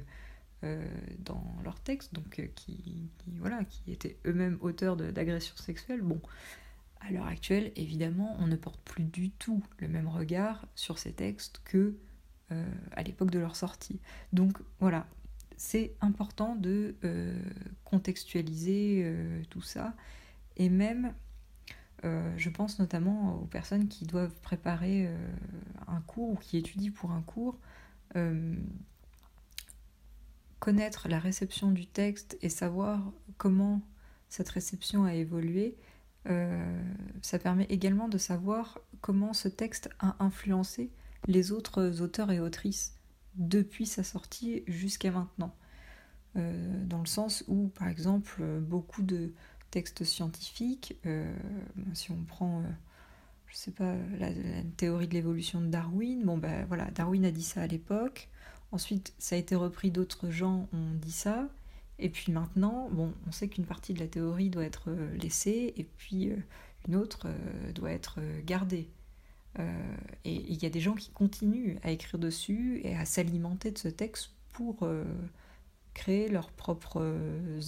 dans 1.20 1.56
leurs 1.64 1.80
textes, 1.80 2.12
donc 2.12 2.50
qui, 2.54 3.08
voilà, 3.38 3.64
qui 3.64 3.92
étaient 3.92 4.18
eux-mêmes 4.26 4.58
auteurs 4.60 4.96
d'agressions 4.98 5.56
sexuelles. 5.56 6.02
Bon, 6.02 6.20
à 7.00 7.10
l'heure 7.12 7.26
actuelle, 7.26 7.72
évidemment, 7.76 8.36
on 8.40 8.46
ne 8.46 8.56
porte 8.56 8.80
plus 8.80 9.04
du 9.04 9.30
tout 9.30 9.62
le 9.78 9.88
même 9.88 10.08
regard 10.08 10.66
sur 10.74 10.98
ces 10.98 11.12
textes 11.12 11.62
que 11.64 11.94
euh, 12.52 12.64
à 12.92 13.02
l'époque 13.02 13.32
de 13.32 13.40
leur 13.40 13.56
sortie. 13.56 13.98
Donc 14.32 14.58
voilà, 14.78 15.08
c'est 15.56 15.96
important 16.00 16.54
de 16.54 16.94
euh, 17.02 17.36
contextualiser 17.82 19.02
euh, 19.04 19.42
tout 19.50 19.62
ça. 19.62 19.96
Et 20.56 20.68
même, 20.68 21.12
je 22.36 22.50
pense 22.50 22.78
notamment 22.78 23.34
aux 23.34 23.46
personnes 23.46 23.88
qui 23.88 24.04
doivent 24.04 24.38
préparer 24.40 25.10
un 25.88 26.00
cours 26.02 26.30
ou 26.30 26.36
qui 26.36 26.56
étudient 26.56 26.92
pour 26.92 27.10
un 27.10 27.20
cours, 27.20 27.58
connaître 30.60 31.08
la 31.08 31.18
réception 31.18 31.72
du 31.72 31.84
texte 31.86 32.38
et 32.42 32.48
savoir 32.48 33.12
comment 33.38 33.82
cette 34.28 34.48
réception 34.50 35.02
a 35.02 35.14
évolué, 35.14 35.76
ça 37.22 37.40
permet 37.40 37.66
également 37.70 38.08
de 38.08 38.18
savoir 38.18 38.78
comment 39.00 39.32
ce 39.32 39.48
texte 39.48 39.90
a 39.98 40.14
influencé 40.20 40.92
les 41.26 41.52
autres 41.52 42.00
auteurs 42.00 42.30
et 42.30 42.40
autrices 42.40 42.94
depuis 43.36 43.86
sa 43.86 44.02
sortie 44.02 44.62
jusqu'à 44.66 45.10
maintenant. 45.10 45.54
Euh, 46.36 46.84
dans 46.84 47.00
le 47.00 47.06
sens 47.06 47.44
où, 47.48 47.68
par 47.68 47.88
exemple, 47.88 48.42
beaucoup 48.60 49.02
de 49.02 49.32
textes 49.70 50.04
scientifiques, 50.04 50.98
euh, 51.06 51.34
si 51.94 52.10
on 52.10 52.22
prend, 52.24 52.62
je 52.62 52.66
euh, 52.66 52.70
je 53.46 53.56
sais 53.56 53.70
pas, 53.70 53.94
la, 54.18 54.30
théorie 54.76 55.08
de 55.08 55.14
l'évolution 55.14 55.60
de 55.60 55.66
Darwin, 55.66 56.24
bon 56.24 56.36
ben 56.36 56.66
voilà, 56.66 56.90
Darwin 56.90 57.24
a 57.24 57.30
dit 57.30 57.42
ça 57.42 57.62
à 57.62 57.66
l'époque, 57.66 58.28
ensuite 58.72 59.14
ça 59.18 59.36
a 59.36 59.38
été 59.38 59.54
repris, 59.54 59.90
d'autres 59.90 60.30
gens 60.30 60.68
ont 60.72 60.94
dit 61.00 61.12
ça, 61.12 61.48
et 61.98 62.10
puis 62.10 62.32
maintenant, 62.32 62.90
on 62.94 63.32
sait 63.32 63.48
qu'une 63.48 63.64
partie 63.64 63.94
de 63.94 64.00
la 64.00 64.06
théorie 64.06 64.50
doit 64.50 64.64
être 64.64 64.90
laissée, 65.14 65.72
et 65.76 65.84
puis 65.84 66.30
une 66.86 66.96
autre 66.96 67.28
doit 67.74 67.90
être 67.90 68.18
gardée. 68.44 68.90
Euh, 69.58 69.96
et 70.24 70.34
il 70.34 70.62
y 70.62 70.66
a 70.66 70.70
des 70.70 70.80
gens 70.80 70.94
qui 70.94 71.10
continuent 71.10 71.76
à 71.82 71.90
écrire 71.90 72.18
dessus 72.18 72.80
et 72.84 72.94
à 72.96 73.04
s'alimenter 73.04 73.70
de 73.70 73.78
ce 73.78 73.88
texte 73.88 74.30
pour 74.50 74.82
euh, 74.82 75.04
créer 75.94 76.28
leurs 76.28 76.50
propres 76.50 77.02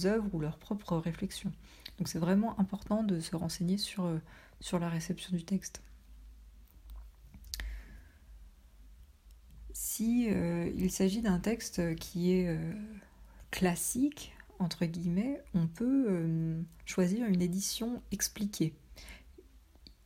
œuvres 0.05 0.29
ou 0.33 0.39
leurs 0.39 0.57
propres 0.57 0.97
réflexions. 0.97 1.51
Donc 1.97 2.07
c'est 2.07 2.19
vraiment 2.19 2.59
important 2.59 3.03
de 3.03 3.19
se 3.19 3.35
renseigner 3.35 3.77
sur, 3.77 4.05
euh, 4.05 4.19
sur 4.59 4.79
la 4.79 4.89
réception 4.89 5.35
du 5.35 5.43
texte. 5.43 5.81
Si 9.73 10.25
il 10.25 10.91
s'agit 10.91 11.21
d'un 11.21 11.39
texte 11.39 11.95
qui 11.95 12.33
est 12.33 12.59
classique, 13.49 14.35
entre 14.59 14.85
guillemets, 14.85 15.41
on 15.53 15.67
peut 15.67 16.61
choisir 16.85 17.25
une 17.27 17.41
édition 17.41 18.01
expliquée 18.11 18.73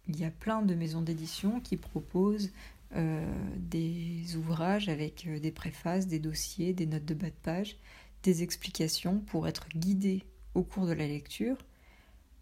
il 0.08 0.20
y 0.20 0.26
a 0.26 0.32
plein 0.32 0.62
de 0.62 0.76
maisons 0.76 1.02
d'édition 1.02 1.60
qui 1.62 1.78
proposent 1.78 2.52
euh, 2.96 3.26
des 3.58 4.36
ouvrages 4.36 4.90
avec 4.90 5.26
euh, 5.28 5.40
des 5.40 5.52
préfaces, 5.52 6.08
des 6.08 6.20
dossiers, 6.20 6.74
des 6.74 6.86
notes 6.86 7.06
de 7.06 7.14
bas 7.14 7.30
de 7.30 7.36
page, 7.42 7.78
des 8.22 8.44
explications 8.44 9.20
pour 9.20 9.48
être 9.48 9.68
guidé 9.70 10.24
au 10.54 10.64
cours 10.64 10.86
de 10.86 10.94
la 10.94 11.08
lecture. 11.08 11.58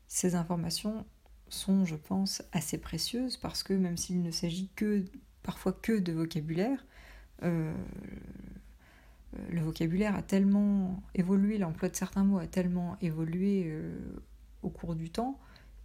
Ces 0.07 0.35
informations 0.35 1.05
sont, 1.47 1.85
je 1.85 1.95
pense, 1.95 2.43
assez 2.51 2.77
précieuses 2.77 3.37
parce 3.37 3.63
que 3.63 3.73
même 3.73 3.97
s'il 3.97 4.21
ne 4.21 4.31
s'agit 4.31 4.69
que 4.75 5.05
parfois 5.43 5.71
que 5.71 5.99
de 5.99 6.11
vocabulaire, 6.11 6.85
euh, 7.43 7.73
le 9.49 9.61
vocabulaire 9.61 10.15
a 10.15 10.21
tellement 10.21 11.01
évolué, 11.15 11.57
l'emploi 11.57 11.87
de 11.87 11.95
certains 11.95 12.25
mots 12.25 12.39
a 12.39 12.47
tellement 12.47 12.97
évolué 13.01 13.73
au 14.61 14.69
cours 14.69 14.95
du 14.95 15.09
temps 15.09 15.39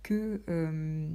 que 0.06 0.40
euh, 0.48 1.08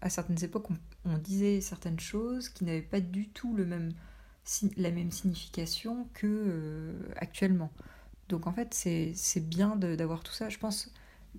à 0.00 0.08
certaines 0.08 0.42
époques 0.42 0.68
on, 1.04 1.18
disait 1.18 1.60
certaines 1.60 2.00
choses 2.00 2.48
qui 2.48 2.64
n'avaient 2.64 2.80
pas 2.80 3.00
du 3.00 3.28
tout 3.28 3.54
la 3.56 3.66
même 4.90 5.10
signification 5.10 6.08
que 6.14 6.26
euh, 6.26 6.92
actuellement. 7.16 7.70
Donc 8.30 8.46
en 8.46 8.52
fait 8.52 8.72
c'est 8.72 9.46
bien 9.46 9.76
d'avoir 9.76 10.22
tout 10.22 10.32
ça. 10.32 10.48
Je 10.48 10.58
pense 10.58 10.90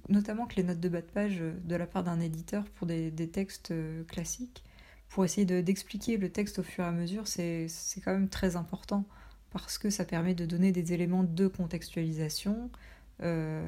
notamment 0.07 0.45
que 0.45 0.55
les 0.57 0.63
notes 0.63 0.79
de 0.79 0.89
bas 0.89 1.01
de 1.01 1.07
page 1.07 1.41
euh, 1.41 1.53
de 1.63 1.75
la 1.75 1.87
part 1.87 2.03
d'un 2.03 2.19
éditeur 2.19 2.63
pour 2.75 2.85
des, 2.85 3.11
textes 3.31 3.73
classiques, 4.07 4.63
pour 5.09 5.25
essayer 5.25 5.45
d'expliquer 5.63 6.17
le 6.17 6.29
texte 6.29 6.59
au 6.59 6.63
fur 6.63 6.83
et 6.83 6.87
à 6.87 6.91
mesure, 6.91 7.27
c'est 7.27 7.67
quand 8.03 8.13
même 8.13 8.29
très 8.29 8.55
important 8.55 9.03
parce 9.49 9.79
que 9.79 9.89
ça 9.89 10.05
permet 10.05 10.35
de 10.35 10.45
donner 10.45 10.71
des 10.71 10.93
éléments 10.93 11.23
de 11.23 11.47
contextualisation, 11.47 12.69
euh, 13.21 13.63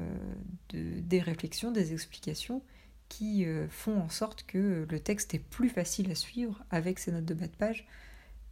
des 0.72 1.20
réflexions, 1.20 1.70
des 1.72 1.92
explications 1.92 2.62
qui 3.08 3.46
euh, 3.46 3.66
font 3.68 3.98
en 4.00 4.10
sorte 4.10 4.44
que 4.44 4.86
le 4.88 5.00
texte 5.00 5.34
est 5.34 5.38
plus 5.38 5.70
facile 5.70 6.10
à 6.10 6.14
suivre 6.14 6.62
avec 6.70 6.98
ces 6.98 7.12
notes 7.12 7.24
de 7.24 7.34
bas 7.34 7.46
de 7.46 7.56
page. 7.56 7.86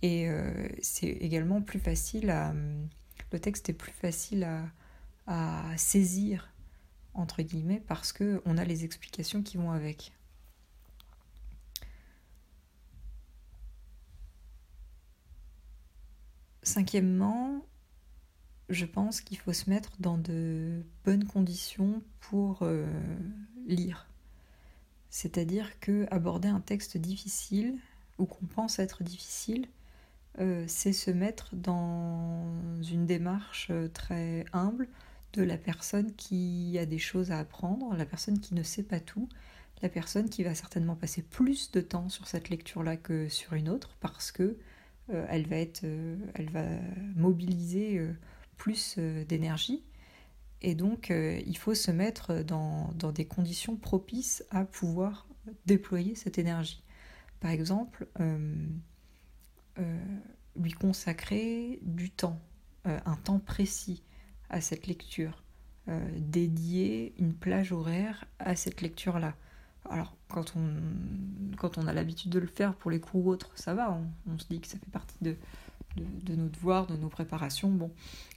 Et 0.02 0.28
euh, 0.28 0.68
c'est 0.80 1.08
également 1.08 1.60
plus 1.62 1.80
facile 1.80 2.30
à. 2.30 2.54
Le 3.32 3.40
texte 3.40 3.68
est 3.68 3.74
plus 3.74 3.92
facile 3.92 4.44
à, 4.44 4.64
à 5.26 5.76
saisir, 5.76 6.48
entre 7.14 7.42
guillemets, 7.42 7.82
parce 7.86 8.12
qu'on 8.12 8.56
a 8.56 8.64
les 8.64 8.84
explications 8.84 9.42
qui 9.42 9.56
vont 9.56 9.72
avec. 9.72 10.12
Cinquièmement, 16.62 17.64
je 18.68 18.84
pense 18.84 19.20
qu'il 19.20 19.38
faut 19.38 19.52
se 19.52 19.70
mettre 19.70 19.92
dans 20.00 20.18
de 20.18 20.82
bonnes 21.04 21.24
conditions 21.24 22.02
pour 22.20 22.60
euh, 22.62 22.86
lire. 23.66 24.08
C'est-à-dire 25.10 25.78
que 25.80 26.06
aborder 26.10 26.48
un 26.48 26.60
texte 26.60 26.96
difficile 26.96 27.74
ou 28.18 28.26
qu'on 28.26 28.46
pense 28.46 28.78
être 28.78 29.04
difficile, 29.04 29.68
euh, 30.40 30.64
c'est 30.66 30.92
se 30.92 31.10
mettre 31.10 31.54
dans 31.54 32.44
une 32.90 33.06
démarche 33.06 33.68
euh, 33.70 33.88
très 33.88 34.44
humble 34.52 34.88
de 35.32 35.42
la 35.42 35.56
personne 35.56 36.14
qui 36.14 36.76
a 36.78 36.86
des 36.86 36.98
choses 36.98 37.30
à 37.30 37.38
apprendre, 37.38 37.94
la 37.94 38.04
personne 38.04 38.40
qui 38.40 38.54
ne 38.54 38.62
sait 38.62 38.82
pas 38.82 39.00
tout, 39.00 39.28
la 39.82 39.88
personne 39.88 40.28
qui 40.28 40.42
va 40.42 40.54
certainement 40.54 40.96
passer 40.96 41.22
plus 41.22 41.70
de 41.70 41.80
temps 41.80 42.08
sur 42.08 42.26
cette 42.26 42.48
lecture-là 42.48 42.96
que 42.96 43.28
sur 43.28 43.52
une 43.52 43.68
autre 43.68 43.96
parce 44.00 44.32
que 44.32 44.56
elle 45.08 45.46
va 45.46 45.56
être, 45.56 45.84
elle 46.34 46.50
va 46.50 46.64
mobiliser 47.14 48.00
plus 48.56 48.96
euh, 48.98 49.24
d'énergie. 49.24 49.84
Et 50.62 50.74
donc, 50.74 51.10
euh, 51.10 51.40
il 51.46 51.56
faut 51.56 51.74
se 51.74 51.90
mettre 51.90 52.42
dans, 52.42 52.92
des 53.14 53.26
conditions 53.26 53.76
propices 53.76 54.44
à 54.50 54.64
pouvoir 54.64 55.26
déployer 55.66 56.14
cette 56.14 56.38
énergie. 56.38 56.82
Par 57.40 57.50
exemple, 57.50 58.08
euh, 58.20 58.54
lui 60.56 60.72
consacrer 60.72 61.78
du 61.82 62.10
temps, 62.10 62.40
un 62.84 63.16
temps 63.16 63.38
précis 63.38 64.02
à 64.48 64.60
cette 64.60 64.86
lecture, 64.86 65.44
dédier 66.16 67.14
une 67.18 67.34
plage 67.34 67.72
horaire 67.72 68.24
à 68.38 68.56
cette 68.56 68.80
lecture-là. 68.80 69.36
Alors, 69.90 70.16
quand 70.28 70.56
on, 70.56 71.86
a 71.86 71.92
l'habitude 71.92 72.30
de 72.30 72.38
le 72.38 72.46
faire 72.46 72.74
pour 72.74 72.90
les 72.90 73.00
cours 73.00 73.26
ou 73.26 73.30
autres, 73.30 73.50
ça 73.54 73.74
va, 73.74 74.00
on, 74.26 74.38
se 74.38 74.46
dit 74.48 74.60
que 74.60 74.66
ça 74.66 74.78
fait 74.78 74.90
partie 74.90 75.16
de, 75.20 75.36
de, 75.96 76.34
nos 76.34 76.48
devoirs, 76.48 76.86
de 76.86 76.96
nos 76.96 77.08
préparations. 77.08 77.70
Bon. 77.70 77.90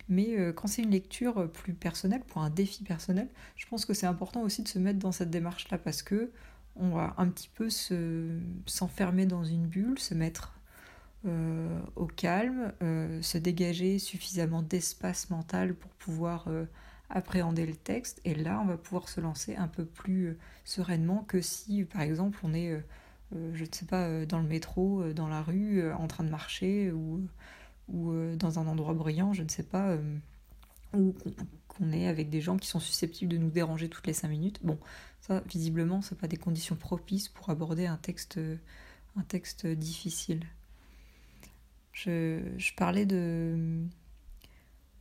Mais 0.09 0.37
euh, 0.37 0.51
quand 0.51 0.67
c'est 0.67 0.81
une 0.81 0.91
lecture 0.91 1.49
plus 1.51 1.73
personnelle, 1.73 2.21
pour 2.27 2.41
un 2.41 2.49
défi 2.49 2.83
personnel, 2.83 3.29
je 3.55 3.65
pense 3.67 3.85
que 3.85 3.93
c'est 3.93 4.07
important 4.07 4.41
aussi 4.41 4.63
de 4.63 4.67
se 4.67 4.79
mettre 4.79 4.99
dans 4.99 5.11
cette 5.11 5.29
démarche-là 5.29 5.77
parce 5.77 6.01
que 6.01 6.31
on 6.75 6.89
va 6.91 7.13
un 7.17 7.27
petit 7.27 7.49
peu 7.53 7.69
s'enfermer 8.65 9.25
dans 9.25 9.43
une 9.43 9.67
bulle, 9.67 9.99
se 9.99 10.13
mettre 10.13 10.53
euh, 11.25 11.79
au 11.95 12.05
calme, 12.05 12.71
euh, 12.81 13.21
se 13.21 13.37
dégager 13.37 13.99
suffisamment 13.99 14.61
d'espace 14.61 15.29
mental 15.29 15.73
pour 15.73 15.91
pouvoir 15.91 16.47
appréhender 17.09 17.65
le 17.65 17.75
texte. 17.75 18.21
Et 18.23 18.33
là, 18.33 18.61
on 18.61 18.65
va 18.65 18.77
pouvoir 18.77 19.09
se 19.09 19.19
lancer 19.19 19.55
un 19.55 19.67
peu 19.67 19.83
plus 19.83 20.37
sereinement 20.63 21.25
que 21.27 21.41
si, 21.41 21.83
par 21.83 22.01
exemple, 22.01 22.39
on 22.43 22.53
est 22.53 22.81
euh, 23.35 23.51
je 23.53 23.63
ne 23.63 23.69
sais 23.71 23.85
pas, 23.85 24.07
euh, 24.07 24.25
dans 24.25 24.39
le 24.39 24.47
métro, 24.47 25.01
euh, 25.01 25.13
dans 25.13 25.27
la 25.27 25.41
rue, 25.41 25.91
en 25.93 26.07
train 26.07 26.23
de 26.23 26.29
marcher 26.29 26.91
ou, 26.91 27.21
ou 27.91 28.35
dans 28.35 28.59
un 28.59 28.67
endroit 28.67 28.93
brillant, 28.93 29.33
je 29.33 29.43
ne 29.43 29.49
sais 29.49 29.63
pas, 29.63 29.97
ou 30.93 31.15
qu'on 31.67 31.91
est 31.91 32.07
avec 32.07 32.29
des 32.29 32.41
gens 32.41 32.57
qui 32.57 32.67
sont 32.67 32.79
susceptibles 32.79 33.31
de 33.31 33.37
nous 33.37 33.49
déranger 33.49 33.89
toutes 33.89 34.07
les 34.07 34.13
cinq 34.13 34.29
minutes. 34.29 34.59
Bon, 34.63 34.77
ça, 35.21 35.41
visiblement, 35.47 36.01
ce 36.01 36.15
pas 36.15 36.27
des 36.27 36.37
conditions 36.37 36.75
propices 36.75 37.29
pour 37.29 37.49
aborder 37.49 37.85
un 37.85 37.97
texte, 37.97 38.39
un 39.15 39.23
texte 39.23 39.67
difficile. 39.67 40.45
Je, 41.91 42.73
parlais 42.75 43.05
de 43.05 43.83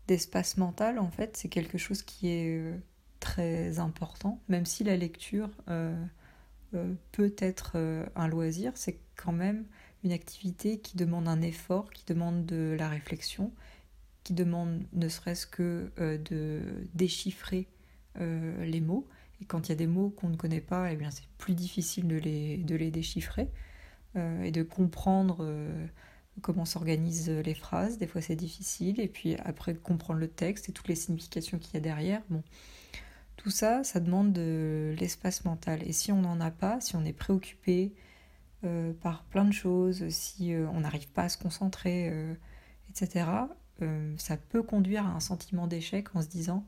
d'espace 0.09 0.57
mental, 0.57 0.99
en 0.99 1.11
fait, 1.11 1.37
c'est 1.37 1.49
quelque 1.49 1.77
chose 1.77 2.03
qui 2.03 2.29
est 2.29 2.81
très 3.21 3.79
important, 3.79 4.41
même 4.49 4.65
si 4.65 4.83
la 4.85 4.97
lecture 4.97 5.51
peut 7.13 7.35
être 7.39 7.77
un 8.17 8.29
loisir, 8.29 8.73
c'est 8.75 8.99
quand 9.17 9.33
même 9.33 9.67
une 10.05 10.13
activité 10.13 10.79
qui 10.79 10.97
demande 10.97 11.29
un 11.29 11.41
effort, 11.43 11.91
qui 11.91 12.05
demande 12.07 12.47
de 12.47 12.77
la 12.79 12.89
réflexion, 12.89 13.53
qui 14.25 14.33
demande 14.33 14.83
ne 14.93 15.09
serait-ce 15.09 15.47
que 15.47 15.91
de 15.99 16.61
déchiffrer 16.95 17.67
les 18.17 18.81
mots. 18.81 19.07
Et 19.41 19.45
quand 19.45 19.69
il 19.69 19.71
y 19.71 19.73
a 19.73 19.77
des 19.77 19.87
mots 19.87 20.11
qu'on 20.11 20.29
ne 20.29 20.37
connaît 20.37 20.61
pas, 20.61 20.93
eh 20.93 20.97
bien 20.97 21.11
c'est 21.11 21.27
plus 21.39 21.55
difficile 21.55 22.09
de 22.09 22.17
les, 22.17 22.59
de 22.59 22.75
les 22.77 22.91
déchiffrer 22.91 23.49
et 24.17 24.51
de 24.51 24.63
comprendre 24.63 25.47
comment 26.43 26.65
s'organisent 26.65 27.31
les 27.31 27.55
phrases. 27.55 27.99
Des 27.99 28.07
fois, 28.07 28.21
c'est 28.21 28.37
difficile. 28.37 29.01
Et 29.01 29.09
puis 29.09 29.37
après, 29.45 29.75
comprendre 29.75 30.21
le 30.21 30.29
texte 30.29 30.69
et 30.69 30.73
toutes 30.73 30.89
les 30.89 30.95
significations 30.95 31.59
qu'il 31.59 31.75
y 31.75 31.77
a 31.77 31.81
derrière. 31.81 32.23
Bon, 32.31 32.43
tout 33.37 33.51
ça, 33.51 33.85
ça 33.85 34.01
demande 34.01 34.33
de 34.33 34.95
l'espace 34.99 35.45
mental. 35.45 35.83
Et 35.87 35.93
si 35.93 36.13
on 36.13 36.21
n'en 36.21 36.41
a 36.41 36.51
pas, 36.51 36.81
si 36.81 36.97
on 36.97 37.05
est 37.05 37.13
préoccupé 37.13 37.93
euh, 38.65 38.93
par 38.93 39.23
plein 39.25 39.45
de 39.45 39.53
choses, 39.53 40.09
si 40.09 40.53
euh, 40.53 40.67
on 40.73 40.81
n'arrive 40.81 41.09
pas 41.09 41.25
à 41.25 41.29
se 41.29 41.39
concentrer, 41.39 42.09
euh, 42.11 42.35
etc., 42.91 43.27
ça 44.17 44.37
peut 44.37 44.65
conduire 44.65 45.07
à 45.07 45.11
un 45.11 45.21
sentiment 45.21 45.69
d'échec 45.69 46.09
en 46.17 46.21
se 46.21 46.27
disant 46.27 46.67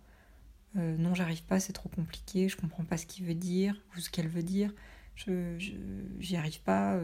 non, 0.77 1.13
j'arrive 1.13 1.43
pas, 1.43 1.59
c'est 1.59 1.73
trop 1.73 1.89
compliqué, 1.89 2.49
je 2.49 2.57
comprends 2.57 2.85
pas 2.85 2.97
ce 2.97 3.05
qu'il 3.05 3.25
veut 3.25 3.35
dire 3.35 3.75
ou 3.97 3.99
ce 3.99 4.11
qu'elle 4.11 4.29
veut 4.29 4.45
dire, 4.45 4.73
je 5.17 5.59
j'y 6.21 6.37
arrive 6.37 6.63
pas 6.63 6.97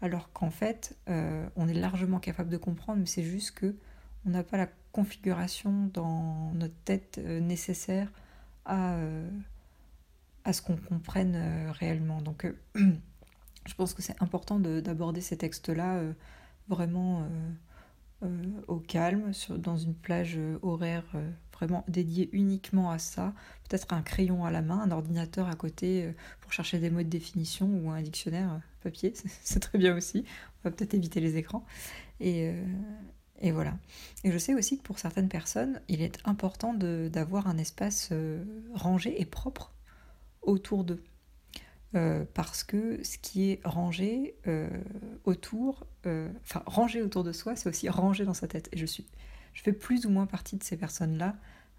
alors 0.00 0.32
qu'en 0.32 0.50
fait, 0.52 0.96
on 1.08 1.66
est 1.66 1.74
largement 1.74 2.20
capable 2.20 2.48
de 2.48 2.56
comprendre, 2.56 3.00
mais 3.00 3.06
c'est 3.06 3.24
juste 3.24 3.56
que 3.56 3.74
on 4.24 4.30
n'a 4.30 4.44
pas 4.44 4.56
la 4.56 4.68
configuration 4.92 5.90
dans 5.92 6.52
notre 6.54 6.78
tête 6.84 7.18
nécessaire 7.18 8.12
à, 8.64 8.96
à 10.44 10.52
ce 10.52 10.62
qu'on 10.62 10.76
comprenne 10.76 11.72
réellement. 11.72 12.22
Donc, 12.22 12.46
je 13.66 13.74
pense 13.74 13.94
que 13.94 14.02
c'est 14.02 14.20
important 14.22 14.58
d'aborder 14.60 15.20
ces 15.20 15.36
textes-là 15.36 16.02
vraiment 16.68 17.28
au 18.68 18.76
calme, 18.76 19.32
dans 19.58 19.76
une 19.76 19.94
plage 19.94 20.38
horaire 20.62 21.04
vraiment 21.54 21.84
dédié 21.88 22.28
uniquement 22.32 22.90
à 22.90 22.98
ça, 22.98 23.32
peut-être 23.68 23.92
un 23.92 24.02
crayon 24.02 24.44
à 24.44 24.50
la 24.50 24.62
main, 24.62 24.80
un 24.80 24.90
ordinateur 24.90 25.48
à 25.48 25.54
côté 25.54 26.04
euh, 26.04 26.12
pour 26.40 26.52
chercher 26.52 26.78
des 26.78 26.90
mots 26.90 27.02
de 27.02 27.08
définition 27.08 27.66
ou 27.66 27.90
un 27.90 28.02
dictionnaire 28.02 28.52
euh, 28.52 28.58
papier, 28.82 29.12
c'est 29.42 29.60
très 29.60 29.78
bien 29.78 29.96
aussi. 29.96 30.24
On 30.62 30.68
va 30.68 30.74
peut-être 30.74 30.94
éviter 30.94 31.20
les 31.20 31.36
écrans. 31.36 31.64
Et, 32.20 32.48
euh, 32.48 32.64
et, 33.40 33.52
voilà. 33.52 33.76
Et 34.24 34.32
je 34.32 34.38
sais 34.38 34.54
aussi 34.54 34.78
que 34.78 34.82
pour 34.82 34.98
certaines 34.98 35.28
personnes, 35.28 35.80
il 35.88 36.02
est 36.02 36.18
important 36.24 36.74
d'avoir 36.74 37.46
un 37.46 37.58
espace 37.58 38.12
rangé 38.74 39.20
et 39.20 39.24
propre 39.24 39.72
autour 40.42 40.84
d'eux. 40.84 41.02
Parce 42.34 42.64
que 42.64 43.02
ce 43.04 43.18
qui 43.18 43.50
est 43.50 43.60
rangé 43.64 44.34
autour, 45.24 45.86
enfin 46.04 46.62
rangé 46.66 47.02
autour 47.02 47.22
de 47.24 47.32
soi, 47.32 47.56
c'est 47.56 47.68
aussi 47.68 47.88
rangé 47.88 48.24
dans 48.24 48.34
sa 48.34 48.48
tête. 48.48 48.68
Et 48.72 48.78
je 48.78 48.86
suis 48.86 49.06
je 49.54 49.62
fais 49.62 49.72
plus 49.72 50.04
ou 50.04 50.10
moins 50.10 50.26
partie 50.26 50.56
de 50.56 50.62
ces 50.62 50.76
personnes-là. 50.76 51.36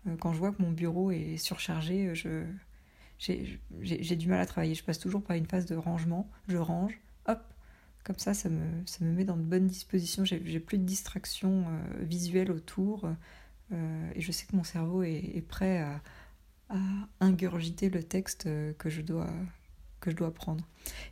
Euh, 0.07 0.15
quand 0.17 0.33
je 0.33 0.39
vois 0.39 0.51
que 0.51 0.61
mon 0.61 0.71
bureau 0.71 1.11
est 1.11 1.37
surchargé, 1.37 2.07
euh, 2.07 2.45
je, 3.19 3.43
j'ai 3.81 4.15
du 4.15 4.27
mal 4.27 4.39
à 4.39 4.45
travailler. 4.45 4.73
Je 4.73 4.83
passe 4.83 4.99
toujours 4.99 5.21
par 5.21 5.35
une 5.35 5.45
phase 5.45 5.65
de 5.65 5.75
rangement. 5.75 6.29
Je 6.47 6.57
range, 6.57 6.99
hop, 7.27 7.41
comme 8.03 8.17
ça, 8.17 8.33
ça 8.33 8.49
me, 8.49 8.65
ça 8.85 9.03
me 9.05 9.11
met 9.11 9.25
dans 9.25 9.37
de 9.37 9.43
bonnes 9.43 9.67
dispositions. 9.67 10.25
J'ai 10.25 10.59
plus 10.59 10.77
de 10.77 10.85
distractions 10.85 11.65
euh, 11.67 12.03
visuelles 12.03 12.51
autour. 12.51 13.07
et 13.71 14.21
je 14.21 14.31
sais 14.31 14.45
que 14.45 14.55
mon 14.55 14.63
cerveau 14.63 15.03
est, 15.03 15.45
prêt 15.47 15.79
à, 15.79 16.01
ingurgiter 17.19 17.89
le 17.89 18.03
texte 18.03 18.47
que 18.77 18.89
je 18.89 19.01
dois, 19.01 19.29
que 20.05 20.11
je 20.11 20.15
dois 20.15 20.33
prendre. 20.33 20.63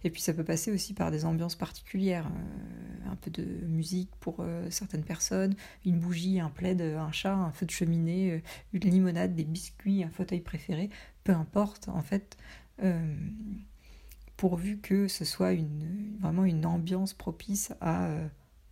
Et 0.04 0.10
puis 0.12 0.22
ça 0.22 0.34
peut 0.34 0.44
passer 0.44 0.72
aussi 0.72 0.94
par 0.94 1.10
des 1.10 1.26
ambiances 1.26 1.56
particulières, 1.56 2.28
euh, 2.28 3.12
un 3.12 3.16
peu 3.16 3.32
de 3.32 3.44
musique 3.66 4.12
pour 4.20 4.38
euh, 4.40 4.70
certaines 4.70 5.04
personnes, 5.04 5.56
une 5.84 6.00
bougie, 6.00 6.40
un 6.40 6.50
plaid, 6.50 6.80
un 6.82 7.12
chat, 7.12 7.34
un 7.34 7.52
feu 7.52 7.66
de 7.66 7.72
cheminée, 7.72 8.32
euh, 8.32 8.42
une 8.74 8.82
limonade, 8.82 9.36
des 9.36 9.46
biscuits, 9.46 10.04
un 10.04 10.10
fauteuil 10.10 10.42
préféré, 10.42 10.90
peu 11.24 11.34
importe 11.34 11.90
en 11.90 12.02
fait, 12.02 12.38
pourvu 14.36 14.80
que 14.80 15.08
ce 15.08 15.26
soit 15.26 15.54
une, 15.54 16.18
vraiment 16.20 16.44
une 16.44 16.66
ambiance 16.66 17.14
propice 17.14 17.72
à 17.82 18.10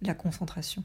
la 0.02 0.14
concentration. 0.14 0.84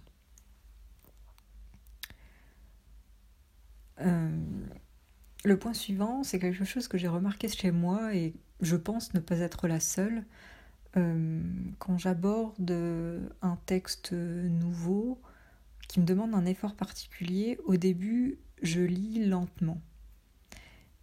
le 5.45 5.59
point 5.59 5.73
suivant, 5.73 6.23
c'est 6.23 6.39
quelque 6.39 6.65
chose 6.65 6.89
que 6.89 6.99
j'ai 6.99 7.09
remarqué 7.09 7.49
chez 7.49 7.71
moi 7.71 8.15
et 8.15 8.35
je 8.61 8.77
pense 8.77 9.15
ne 9.15 9.21
pas 9.21 9.39
être 9.41 9.69
la 9.69 9.81
seule. 9.81 10.25
Euh, 10.97 11.43
quand 11.79 11.99
j'aborde 11.99 12.71
un 13.43 13.59
texte 13.67 14.13
nouveau 14.13 15.21
qui 15.89 16.01
me 16.01 16.07
demande 16.07 16.35
un 16.35 16.47
effort 16.47 16.75
particulier, 16.75 17.59
au 17.67 17.77
début, 17.77 18.39
je 18.63 18.81
lis 18.81 19.25
lentement. 19.27 19.81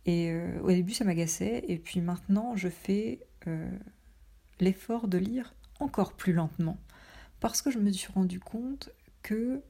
Et 0.05 0.31
euh, 0.31 0.59
au 0.61 0.67
début, 0.67 0.93
ça 0.93 1.05
m'agaçait, 1.05 1.63
et 1.67 1.77
puis 1.77 2.01
maintenant, 2.01 2.55
je 2.55 2.67
fais 2.67 3.25
euh, 3.47 3.69
l'effort 4.59 5.07
de 5.07 5.17
lire 5.17 5.53
encore 5.79 6.13
plus 6.13 6.33
lentement, 6.33 6.77
parce 7.39 7.61
que 7.61 7.71
je 7.71 7.79
me 7.79 7.91
suis 7.91 8.11
rendu 8.11 8.39
compte 8.39 8.89
que 9.21 9.61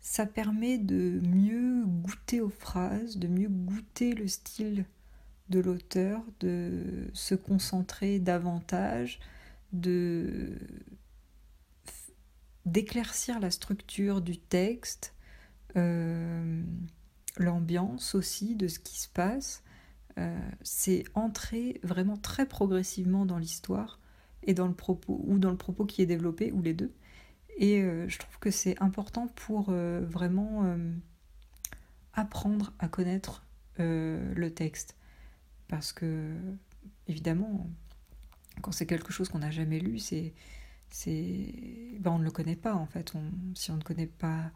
ça 0.00 0.26
permet 0.26 0.76
de 0.76 1.20
mieux 1.22 1.84
goûter 1.86 2.42
aux 2.42 2.50
phrases, 2.50 3.16
de 3.16 3.26
mieux 3.26 3.48
goûter 3.48 4.12
le 4.12 4.28
style 4.28 4.84
de 5.48 5.60
l'auteur 5.60 6.22
de 6.40 7.08
se 7.12 7.34
concentrer 7.34 8.18
davantage, 8.18 9.20
de 9.72 10.58
d'éclaircir 12.64 13.40
la 13.40 13.50
structure 13.50 14.22
du 14.22 14.38
texte, 14.38 15.14
euh, 15.76 16.62
l'ambiance 17.36 18.14
aussi 18.14 18.56
de 18.56 18.68
ce 18.68 18.78
qui 18.78 18.98
se 18.98 19.08
passe. 19.08 19.62
Euh, 20.18 20.38
c'est 20.62 21.04
entrer 21.14 21.80
vraiment 21.82 22.16
très 22.16 22.46
progressivement 22.46 23.26
dans 23.26 23.38
l'histoire 23.38 24.00
et 24.44 24.54
dans 24.54 24.68
le 24.68 24.74
propos 24.74 25.20
ou 25.26 25.38
dans 25.38 25.50
le 25.50 25.56
propos 25.56 25.84
qui 25.84 26.00
est 26.02 26.06
développé 26.06 26.52
ou 26.52 26.62
les 26.62 26.72
deux. 26.72 26.94
Et 27.58 27.82
euh, 27.82 28.08
je 28.08 28.18
trouve 28.18 28.38
que 28.38 28.50
c'est 28.50 28.80
important 28.80 29.28
pour 29.28 29.72
vraiment 29.72 30.76
apprendre 32.14 32.72
à 32.78 32.88
connaître 32.88 33.44
le 33.78 34.48
texte. 34.48 34.96
Parce 35.68 35.92
que, 35.92 36.34
évidemment, 37.08 37.68
quand 38.62 38.72
c'est 38.72 38.86
quelque 38.86 39.12
chose 39.12 39.28
qu'on 39.28 39.38
n'a 39.40 39.50
jamais 39.50 39.80
lu, 39.80 39.98
c'est. 39.98 40.32
ben 42.00 42.12
on 42.12 42.18
ne 42.18 42.24
le 42.24 42.30
connaît 42.30 42.56
pas 42.56 42.74
en 42.74 42.86
fait. 42.86 43.12
si 43.54 43.70
on 43.70 43.76
ne 43.76 43.82
connaît 43.82 44.06
pas. 44.06 44.50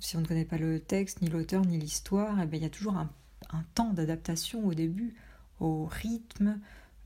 Si 0.00 0.16
on 0.16 0.20
ne 0.20 0.26
connaît 0.26 0.44
pas 0.44 0.58
le 0.58 0.80
texte, 0.80 1.22
ni 1.22 1.28
l'auteur, 1.28 1.64
ni 1.64 1.78
l'histoire, 1.78 2.38
eh 2.42 2.46
ben, 2.46 2.58
il 2.58 2.62
y 2.62 2.66
a 2.66 2.70
toujours 2.70 2.96
un, 2.96 3.10
temps 3.74 3.92
d'adaptation 3.92 4.66
au 4.66 4.74
début, 4.74 5.14
au 5.60 5.86
rythme, 5.86 6.60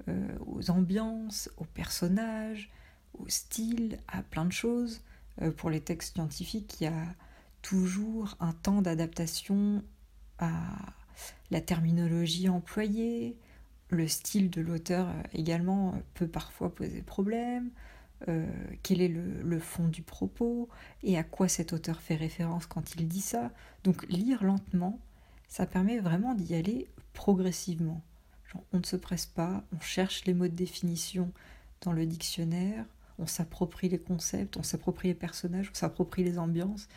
euh, 0.09 0.27
aux 0.47 0.71
ambiances, 0.71 1.51
aux 1.59 1.65
personnages, 1.65 2.71
au 3.15 3.29
style, 3.29 3.99
à 4.09 4.23
plein 4.23 4.47
de 4.47 4.53
choses. 4.53 5.03
Euh, 5.43 5.53
pour 5.53 5.71
les 5.71 5.81
textes 5.81 6.15
scientifiques, 6.15 6.81
il 6.81 6.85
y 6.85 6.87
a 6.87 7.15
toujours 7.63 8.37
un 8.41 8.53
temps 8.53 8.83
d'adaptation 8.83 9.85
à, 10.39 10.49
la 11.51 11.61
terminologie 11.61 12.49
employée, 12.49 13.37
le 13.91 14.07
style 14.07 14.51
de 14.51 14.61
l'auteur 14.61 15.09
euh, 15.09 15.23
également 15.33 15.91
euh, 15.91 15.99
peut 16.15 16.29
parfois 16.29 16.75
poser 16.75 17.03
problème, 17.03 17.71
euh, 18.29 18.47
quel 18.83 19.01
est 19.01 19.09
le, 19.09 19.61
fond 19.61 19.89
du 19.89 20.03
propos 20.03 20.69
et 21.03 21.17
à 21.17 21.23
quoi 21.23 21.49
cet 21.49 21.73
auteur 21.73 22.01
fait 22.01 22.17
référence 22.17 22.67
quand 22.67 22.95
il 22.97 23.09
dit 23.09 23.21
ça. 23.21 23.51
Donc 23.85 24.07
lire 24.09 24.43
lentement, 24.45 24.99
ça 25.49 25.67
permet 25.67 25.99
vraiment 25.99 26.35
d'y 26.35 26.55
aller 26.55 26.89
progressivement. 27.13 28.03
on 28.73 28.79
ne 28.79 28.85
se 28.85 28.97
presse 28.97 29.27
pas, 29.27 29.63
on 29.77 29.81
cherche 29.81 30.25
les 30.25 30.35
mots 30.35 30.49
de 30.49 30.55
définition 30.55 31.33
dans 31.83 31.93
le 31.93 32.07
dictionnaire, 32.07 32.85
on 33.19 33.27
s'approprie 33.27 33.89
les 33.89 33.99
concepts, 33.99 34.57
on 34.57 34.63
s'approprie 34.63 35.09
les 35.09 35.15
personnages, 35.15 35.71
on 35.71 35.75
s'approprie 35.75 36.25
les 36.25 36.39
ambiances, 36.39 36.89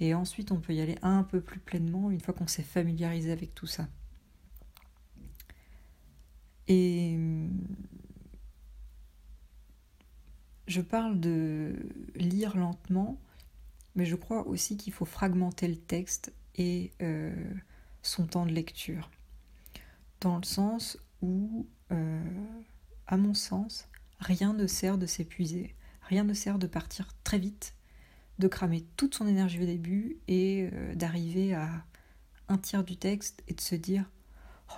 et 0.00 0.14
ensuite 0.14 0.50
on 0.50 0.60
peut 0.60 0.74
y 0.74 0.80
aller 0.80 0.98
un 1.02 1.22
peu 1.22 1.40
plus 1.40 1.60
pleinement 1.60 2.10
une 2.10 2.20
fois 2.20 2.34
qu'on 2.34 2.46
s'est 2.46 2.62
familiarisé 2.62 3.30
avec 3.30 3.54
tout 3.54 3.66
ça. 3.66 3.88
Et 6.68 7.18
je 10.66 10.80
parle 10.80 11.18
de 11.18 11.74
lire 12.14 12.56
lentement, 12.56 13.20
mais 13.96 14.06
je 14.06 14.14
crois 14.14 14.46
aussi 14.46 14.76
qu'il 14.76 14.92
faut 14.92 15.04
fragmenter 15.04 15.66
le 15.66 15.76
texte 15.76 16.32
et 16.54 16.92
euh, 17.02 17.34
son 18.02 18.26
temps 18.26 18.46
de 18.46 18.52
lecture. 18.52 19.10
Dans 20.20 20.36
le 20.36 20.44
sens 20.44 20.96
où, 21.22 21.66
euh, 21.90 22.22
à 23.08 23.16
mon 23.16 23.34
sens, 23.34 23.88
rien 24.20 24.52
ne 24.52 24.66
sert 24.68 24.96
de 24.96 25.06
s'épuiser, 25.06 25.74
rien 26.02 26.22
ne 26.22 26.34
sert 26.34 26.58
de 26.58 26.68
partir 26.68 27.08
très 27.24 27.40
vite, 27.40 27.74
de 28.40 28.48
cramer 28.48 28.84
toute 28.96 29.14
son 29.14 29.28
énergie 29.28 29.62
au 29.62 29.66
début 29.66 30.18
et 30.26 30.68
euh, 30.72 30.94
d'arriver 30.94 31.54
à 31.54 31.84
un 32.48 32.58
tiers 32.58 32.82
du 32.82 32.96
texte 32.96 33.44
et 33.46 33.54
de 33.54 33.60
se 33.60 33.76
dire 33.76 34.10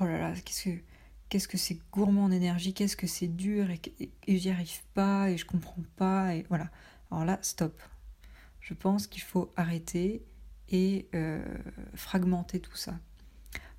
oh 0.00 0.04
là 0.04 0.18
là, 0.18 0.34
qu'est-ce 0.44 0.68
que 0.68 1.52
que 1.52 1.58
c'est 1.58 1.78
gourmand 1.90 2.24
en 2.24 2.30
énergie, 2.30 2.74
qu'est-ce 2.74 2.96
que 2.96 3.06
c'est 3.06 3.28
dur 3.28 3.70
et, 3.70 3.80
et, 4.26 4.36
j'y 4.36 4.50
arrive 4.50 4.82
pas 4.92 5.30
et 5.30 5.38
je 5.38 5.46
comprends 5.46 5.82
pas 5.96 6.34
et 6.34 6.44
voilà. 6.50 6.70
Alors 7.10 7.24
là, 7.24 7.38
stop. 7.40 7.80
Je 8.60 8.74
pense 8.74 9.06
qu'il 9.06 9.22
faut 9.22 9.50
arrêter 9.56 10.24
et 10.68 11.08
euh, 11.14 11.42
fragmenter 11.94 12.60
tout 12.60 12.76
ça. 12.76 12.94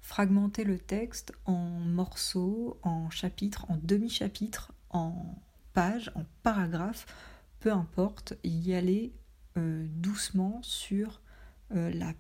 Fragmenter 0.02 0.64
le 0.64 0.80
texte 0.80 1.32
en 1.46 1.58
morceaux, 1.58 2.80
en 2.84 3.10
chapitres, 3.10 3.66
en 3.70 3.78
demi-chapitres, 3.82 4.72
en 4.90 5.36
pages, 5.74 6.12
en 6.16 6.24
paragraphes, 6.44 7.06
peu 7.60 7.72
importe, 7.72 8.34
y 8.44 8.74
aller 8.74 9.14
euh, 9.58 9.86
doucement 9.90 10.60
sur 10.64 11.22
euh, 11.76 11.92
la 11.94 12.14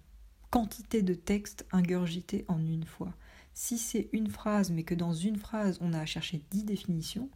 quantité 0.49 1.01
de 1.01 1.13
texte 1.13 1.65
ingurgité 1.71 2.45
en 2.47 2.59
une 2.59 2.85
fois. 2.85 3.13
Si 3.53 3.77
c'est 3.77 4.09
une 4.13 4.29
phrase, 4.29 4.71
mais 4.71 4.83
que 4.83 4.95
dans 4.95 5.13
une 5.13 5.37
phrase 5.37 5.77
on 5.81 5.93
a 5.93 5.99
à 5.99 6.05
chercher 6.05 6.43
dix 6.51 6.63
définitions, 6.63 7.29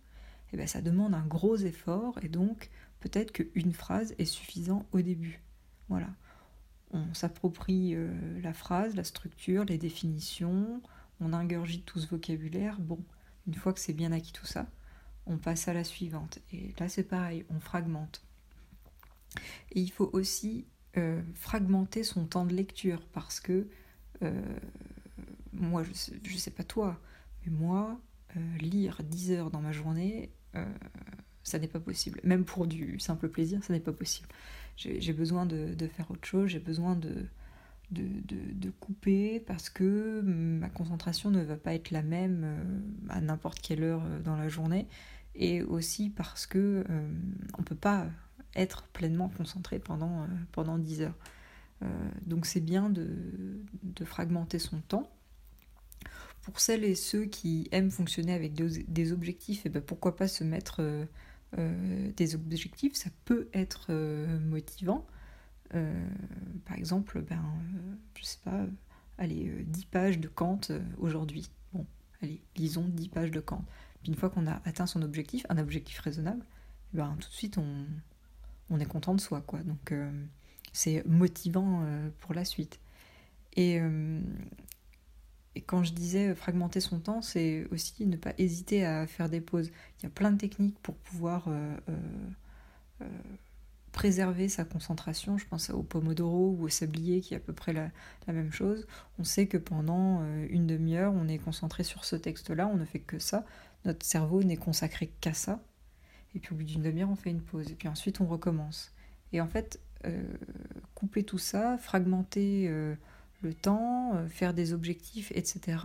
eh 0.53 0.57
bien, 0.57 0.67
ça 0.67 0.81
demande 0.81 1.13
un 1.13 1.25
gros 1.25 1.57
effort 1.57 2.17
et 2.21 2.29
donc 2.29 2.69
peut-être 2.99 3.31
qu'une 3.31 3.73
phrase 3.73 4.15
est 4.17 4.25
suffisant 4.25 4.85
au 4.91 5.01
début. 5.01 5.41
Voilà. 5.89 6.09
On 6.91 7.13
s'approprie 7.13 7.95
euh, 7.95 8.09
la 8.41 8.53
phrase, 8.53 8.95
la 8.95 9.03
structure, 9.03 9.65
les 9.65 9.77
définitions, 9.77 10.81
on 11.19 11.33
ingurgite 11.33 11.85
tout 11.85 11.99
ce 11.99 12.07
vocabulaire. 12.07 12.79
Bon, 12.79 12.99
une 13.45 13.55
fois 13.55 13.73
que 13.73 13.79
c'est 13.79 13.93
bien 13.93 14.11
acquis 14.11 14.31
tout 14.31 14.45
ça, 14.45 14.67
on 15.25 15.37
passe 15.37 15.67
à 15.67 15.73
la 15.73 15.83
suivante. 15.83 16.39
Et 16.53 16.73
là 16.79 16.87
c'est 16.87 17.03
pareil, 17.03 17.45
on 17.49 17.59
fragmente. 17.59 18.26
Et 19.71 19.81
il 19.81 19.91
faut 19.91 20.09
aussi 20.13 20.65
euh, 20.97 21.21
fragmenter 21.35 22.03
son 22.03 22.25
temps 22.25 22.45
de 22.45 22.55
lecture 22.55 23.05
parce 23.13 23.39
que 23.39 23.67
euh, 24.23 24.41
moi, 25.53 25.83
je 25.83 25.93
sais, 25.93 26.13
sais 26.37 26.49
pas 26.49 26.63
toi, 26.63 26.99
mais 27.45 27.51
moi, 27.51 27.99
euh, 28.35 28.57
lire 28.57 29.01
10 29.03 29.33
heures 29.33 29.51
dans 29.51 29.61
ma 29.61 29.71
journée, 29.71 30.31
ça 31.43 31.59
n'est 31.59 31.67
pas 31.67 31.79
possible. 31.79 32.19
Même 32.23 32.45
pour 32.45 32.65
du 32.65 32.99
simple 32.99 33.29
plaisir, 33.29 33.63
ça 33.63 33.73
n'est 33.73 33.79
pas 33.79 33.91
possible. 33.91 34.27
J'ai 34.75 35.13
besoin 35.13 35.45
de, 35.45 35.75
faire 35.87 36.09
autre 36.09 36.25
chose, 36.25 36.49
j'ai 36.49 36.59
besoin 36.59 36.95
de, 36.95 37.27
de, 37.91 38.71
couper 38.79 39.39
parce 39.39 39.69
que 39.69 40.21
ma 40.21 40.69
concentration 40.69 41.29
ne 41.29 41.43
va 41.43 41.57
pas 41.57 41.75
être 41.75 41.91
la 41.91 42.01
même 42.01 42.91
à 43.09 43.21
n'importe 43.21 43.59
quelle 43.59 43.83
heure 43.83 44.01
dans 44.23 44.35
la 44.35 44.49
journée 44.49 44.87
et 45.35 45.61
aussi 45.61 46.09
parce 46.09 46.47
que 46.47 46.83
on 47.59 47.61
peut 47.61 47.75
pas 47.75 48.07
être 48.57 48.83
pleinement 48.87 49.29
concentré 49.29 49.79
pendant, 49.79 50.23
euh, 50.23 50.27
pendant 50.51 50.77
10 50.77 51.01
heures. 51.03 51.17
Euh, 51.83 52.09
donc 52.25 52.45
c'est 52.45 52.59
bien 52.59 52.89
de, 52.89 53.61
fragmenter 54.03 54.59
son 54.59 54.79
temps. 54.81 55.09
Pour 56.41 56.59
celles 56.59 56.83
et 56.83 56.95
ceux 56.95 57.25
qui 57.25 57.67
aiment 57.71 57.91
fonctionner 57.91 58.33
avec 58.33 58.53
des, 58.53 59.11
objectifs, 59.11 59.65
et 59.65 59.67
eh 59.67 59.69
ben 59.69 59.81
pourquoi 59.81 60.15
pas 60.15 60.29
se 60.29 60.45
mettre 60.45 60.81
euh, 61.57 62.11
des 62.15 62.35
objectifs 62.35 62.95
Ça 62.95 63.09
peut 63.25 63.49
être 63.53 63.91
motivant. 64.39 65.05
par 65.71 66.77
exemple, 66.77 67.21
ben, 67.21 67.43
je 68.15 68.23
sais 68.23 68.39
pas, 68.45 68.65
allez, 69.17 69.65
10 69.65 69.85
pages 69.87 70.19
de 70.19 70.29
Kant 70.29 70.61
aujourd'hui. 70.99 71.49
Bon, 71.73 71.85
allez, 72.21 72.41
lisons 72.55 72.87
10 72.87 73.09
pages 73.09 73.31
de 73.31 73.41
Kant. 73.41 73.65
Puis 74.01 74.13
une 74.13 74.17
fois 74.17 74.29
qu'on 74.29 74.47
a 74.47 74.61
atteint 74.63 74.87
son 74.87 75.01
objectif, 75.01 75.45
un 75.49 75.57
objectif 75.57 75.99
raisonnable, 75.99 76.45
eh 76.93 76.97
ben, 76.97 77.17
tout 77.19 77.27
de 77.27 77.33
suite 77.33 77.57
on, 77.57 77.85
on 78.69 78.79
est 78.79 78.85
content 78.85 79.15
de 79.15 79.21
soi, 79.21 79.41
quoi. 79.41 79.59
Donc 79.59 79.91
euh, 79.91 80.09
c'est 80.73 81.05
motivant 81.05 81.83
euh, 81.83 82.09
pour 82.19 82.33
la 82.33 82.45
suite. 82.45 82.79
Et, 83.55 83.79
euh, 83.79 84.19
et, 85.55 85.61
quand 85.61 85.83
je 85.83 85.93
disais 85.93 86.35
fragmenter 86.35 86.79
son 86.79 86.99
temps, 86.99 87.21
c'est 87.21 87.65
aussi 87.71 88.05
ne 88.05 88.17
pas 88.17 88.33
hésiter 88.37 88.85
à 88.85 89.07
faire 89.07 89.29
des 89.29 89.41
pauses. 89.41 89.71
Il 89.99 90.03
y 90.03 90.05
a 90.05 90.09
plein 90.09 90.31
de 90.31 90.37
techniques 90.37 90.79
pour 90.79 90.95
pouvoir 90.95 91.49
préserver 93.91 94.47
sa 94.47 94.63
concentration. 94.63 95.39
Je 95.39 95.47
pense 95.47 95.71
au 95.71 95.81
pomodoro 95.81 96.55
ou 96.59 96.65
au 96.65 96.69
sablier 96.69 97.21
qui 97.21 97.33
est 97.33 97.37
à 97.37 97.39
peu 97.39 97.53
près 97.53 97.73
la 97.73 97.89
même 98.27 98.51
chose. 98.51 98.85
On 99.17 99.23
sait 99.23 99.47
que 99.47 99.57
pendant 99.57 100.23
une 100.49 100.67
demi-heure, 100.67 101.13
on 101.15 101.27
est 101.27 101.39
concentré 101.39 101.83
sur 101.83 102.05
ce 102.05 102.15
texte-là, 102.15 102.67
on 102.67 102.77
ne 102.77 102.85
fait 102.85 102.99
que 102.99 103.17
ça. 103.17 103.43
Notre 103.85 104.05
cerveau 104.05 104.43
n'est 104.43 104.57
consacré 104.57 105.07
qu'à 105.21 105.33
ça. 105.33 105.59
Et 106.37 106.39
puis 106.39 106.53
au 106.53 106.55
bout 106.55 106.63
d'une 106.63 106.83
demi-heure, 106.83 107.09
on 107.09 107.15
fait 107.15 107.31
une 107.31 107.41
pause. 107.41 107.71
Et 107.71 107.73
puis 107.73 107.87
ensuite, 107.87 108.21
on 108.21 108.27
recommence. 108.27 108.91
Et 109.33 109.41
en 109.41 109.47
fait, 109.47 109.81
euh, 110.05 110.21
couper 110.93 111.23
tout 111.23 111.39
ça, 111.39 111.79
fragmenter 111.79 112.67
euh, 112.69 112.93
le 113.41 113.55
temps, 113.55 114.13
euh, 114.13 114.27
faire 114.27 114.53
des 114.53 114.71
objectifs, 114.71 115.31
etc., 115.33 115.79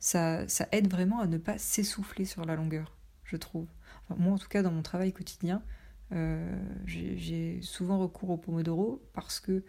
ça, 0.00 0.46
ça, 0.46 0.68
aide 0.72 0.90
vraiment 0.90 1.20
à 1.20 1.26
ne 1.26 1.38
pas 1.38 1.56
s'essouffler 1.56 2.26
sur 2.26 2.44
la 2.44 2.54
longueur, 2.54 2.94
je 3.24 3.38
trouve. 3.38 3.66
moi, 4.18 4.34
en 4.34 4.38
tout 4.38 4.48
cas, 4.48 4.62
dans 4.62 4.70
mon 4.70 4.82
travail 4.82 5.14
quotidien, 5.14 5.62
j'ai 6.84 7.60
souvent 7.62 7.98
recours 7.98 8.28
au 8.28 8.36
Pomodoro 8.36 9.02
parce 9.14 9.40
que 9.40 9.64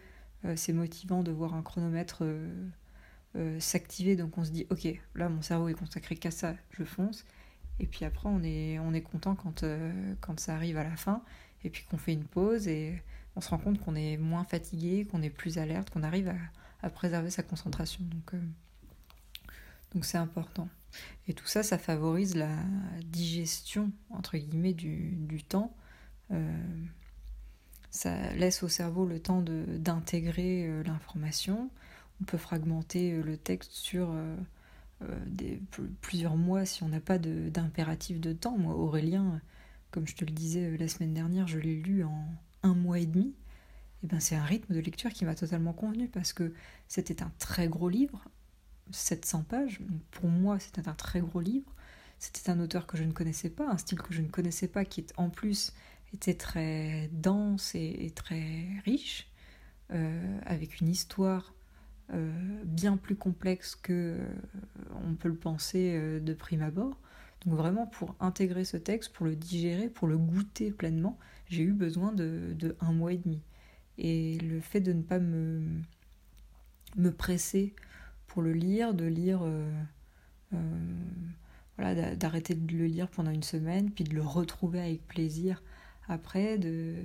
c'est 0.56 0.74
motivant 0.74 1.24
de 1.24 1.32
voir 1.32 1.56
un 1.56 1.64
chronomètre 1.64 2.24
s'activer. 3.58 4.16
Donc 4.16 4.38
on 4.38 4.44
se 4.44 4.52
dit, 4.52 4.68
ok, 4.70 4.88
là, 5.16 5.30
mon 5.30 5.42
cerveau 5.42 5.70
est 5.70 5.74
consacré 5.74 6.18
qu'à 6.18 6.30
ça, 6.30 6.56
je 6.72 6.84
fonce. 6.84 7.26
Et 7.80 7.88
puis 7.88 8.06
après, 8.06 8.30
on 8.30 8.42
est, 8.44 8.80
on 8.80 8.94
est 8.94 9.02
content 9.02 9.36
quand, 9.36 9.64
euh, 9.64 10.14
quand 10.22 10.40
ça 10.40 10.56
arrive 10.56 10.78
à 10.78 10.84
la 10.84 10.96
fin, 10.96 11.22
et 11.64 11.70
puis 11.70 11.84
qu'on 11.84 11.98
fait 11.98 12.14
une 12.14 12.24
pause, 12.24 12.68
et 12.68 13.02
on 13.36 13.42
se 13.42 13.50
rend 13.50 13.58
compte 13.58 13.80
qu'on 13.80 13.96
est 13.96 14.18
moins 14.18 14.44
fatigué, 14.44 15.06
qu'on 15.06 15.22
est 15.22 15.30
plus 15.30 15.58
alerte, 15.58 15.90
qu'on 15.90 16.04
arrive 16.04 16.30
à, 16.30 16.36
à, 16.84 16.90
préserver 16.90 17.30
sa 17.30 17.44
concentration. 17.44 18.04
Donc, 18.04 18.34
euh, 18.34 18.40
donc 19.94 20.06
c'est 20.06 20.18
important. 20.18 20.70
Et 21.28 21.34
tout 21.34 21.48
ça, 21.48 21.64
ça 21.64 21.78
favorise 21.78 22.36
la 22.36 22.56
digestion, 23.04 23.92
entre 24.10 24.38
guillemets, 24.38 24.74
du, 24.74 25.12
du 25.12 25.44
temps. 25.44 25.76
Euh, 26.32 26.58
ça 27.92 28.34
laisse 28.36 28.64
au 28.64 28.70
cerveau 28.70 29.06
le 29.06 29.20
temps 29.20 29.42
d'intégrer 29.42 30.84
l'information. 30.84 31.70
On 32.22 32.26
peut 32.26 32.38
fragmenter 32.38 33.22
le 33.22 33.38
texte 33.38 33.72
sur 33.72 34.10
des, 35.26 35.62
plusieurs 36.02 36.38
mois 36.38 36.66
si 36.66 36.84
on 36.84 36.90
n'a 36.90 37.00
pas 37.00 37.18
d'impératif 37.18 38.20
de, 38.20 38.34
temps. 38.34 38.58
Moi, 38.58 38.76
Aurélien, 38.76 39.42
comme 39.92 40.08
je 40.08 40.16
te 40.16 40.26
le 40.26 40.32
disais 40.32 40.66
euh, 40.66 40.78
la 40.78 40.88
semaine 40.88 41.14
dernière, 41.14 41.48
je 41.48 41.58
l'ai 41.58 41.76
lu 41.76 42.04
en 42.04 42.28
un 42.64 42.74
mois 42.74 43.00
et 43.00 43.06
demi. 43.06 43.28
Et 43.28 43.34
eh 44.04 44.08
ben, 44.08 44.20
c'est 44.20 44.36
un 44.36 44.44
rythme 44.44 44.74
de 44.76 44.80
lecture 44.80 45.12
qui 45.12 45.26
m'a 45.26 45.36
totalement 45.36 45.74
convenu 45.74 46.08
parce 46.10 46.34
que 46.34 46.54
c'était 46.88 47.24
un 47.24 47.32
très 47.40 47.68
gros 47.68 47.90
livre, 47.90 48.24
700 48.92 49.44
pages. 49.44 49.80
pour 50.12 50.30
moi, 50.30 50.60
c'était 50.60 50.88
un 50.88 50.94
très 50.94 51.22
gros 51.22 51.40
livre. 51.42 51.74
C'était 52.20 52.50
un 52.50 52.60
auteur 52.60 52.88
que 52.88 52.98
je 52.98 53.04
ne 53.04 53.12
connaissais 53.12 53.50
pas, 53.50 53.70
un 53.70 53.78
style 53.78 54.00
que 54.00 54.14
je 54.14 54.22
ne 54.22 54.28
connaissais 54.28 54.68
pas, 54.68 54.86
qui 54.86 55.06
en 55.18 55.30
plus 55.30 55.74
était 56.14 56.36
très 56.36 57.10
dense 57.14 57.74
et, 57.76 58.12
très 58.16 58.68
riche, 58.86 59.30
euh, 59.92 60.40
avec 60.46 60.82
une 60.82 60.90
histoire 60.90 61.54
euh, 61.54 61.55
bien 62.66 62.98
plus 62.98 63.16
complexe 63.16 63.76
que 63.76 64.18
euh, 64.20 64.28
on 65.08 65.16
peut 65.16 65.30
le 65.30 65.36
penser 65.36 65.94
euh, 65.96 66.20
de 66.20 66.34
prime 66.34 66.62
abord. 66.62 66.98
Donc 67.46 67.56
vraiment 67.56 67.88
pour 67.88 68.16
intégrer 68.20 68.66
ce 68.66 68.78
texte, 68.78 69.14
pour 69.14 69.26
le 69.26 69.36
digérer, 69.36 69.90
pour 69.90 70.08
le 70.08 70.18
goûter 70.18 70.72
pleinement, 70.72 71.18
j'ai 71.48 71.64
eu 71.64 71.74
besoin 71.74 72.12
de, 72.12 72.76
un 72.80 72.92
mois 72.92 73.14
et 73.14 73.18
demi. 73.18 73.42
Et 73.98 74.38
le 74.40 74.60
fait 74.60 74.82
de 74.82 74.94
ne 74.94 75.02
pas 75.02 75.20
me, 75.20 75.62
me 76.98 77.12
presser 77.12 77.74
pour 78.28 78.42
le 78.42 78.52
lire, 78.52 78.94
de 78.94 79.06
lire, 79.06 79.42
voilà, 81.78 82.16
d'arrêter 82.16 82.56
de 82.56 82.76
le 82.76 82.86
lire 82.86 83.08
pendant 83.10 83.32
une 83.32 83.44
semaine, 83.44 83.92
puis 83.92 84.04
de 84.04 84.16
le 84.16 84.24
retrouver 84.24 84.80
avec 84.80 85.06
plaisir 85.08 85.62
après, 86.08 86.58
de, 86.58 86.96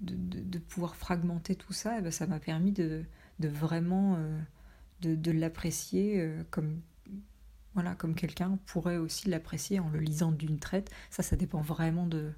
de, 0.00 0.58
pouvoir 0.58 0.94
fragmenter 0.94 1.56
tout 1.56 1.72
ça, 1.72 1.98
et 1.98 2.02
ben 2.02 2.12
ça 2.12 2.26
m'a 2.26 2.38
permis 2.38 2.72
de, 2.72 3.04
de 3.38 3.48
vraiment 3.48 4.16
euh, 4.16 4.38
de, 5.00 5.32
l'apprécier 5.32 6.20
euh, 6.20 6.42
comme 6.50 6.80
voilà 7.74 7.94
comme 7.94 8.14
quelqu'un 8.14 8.58
pourrait 8.66 8.98
aussi 8.98 9.28
l'apprécier 9.28 9.80
en 9.80 9.88
le 9.88 9.98
lisant 9.98 10.30
d'une 10.30 10.58
traite. 10.58 10.90
Ça, 11.10 11.22
ça 11.22 11.36
dépend 11.36 11.62
vraiment 11.62 12.06
de, 12.06 12.32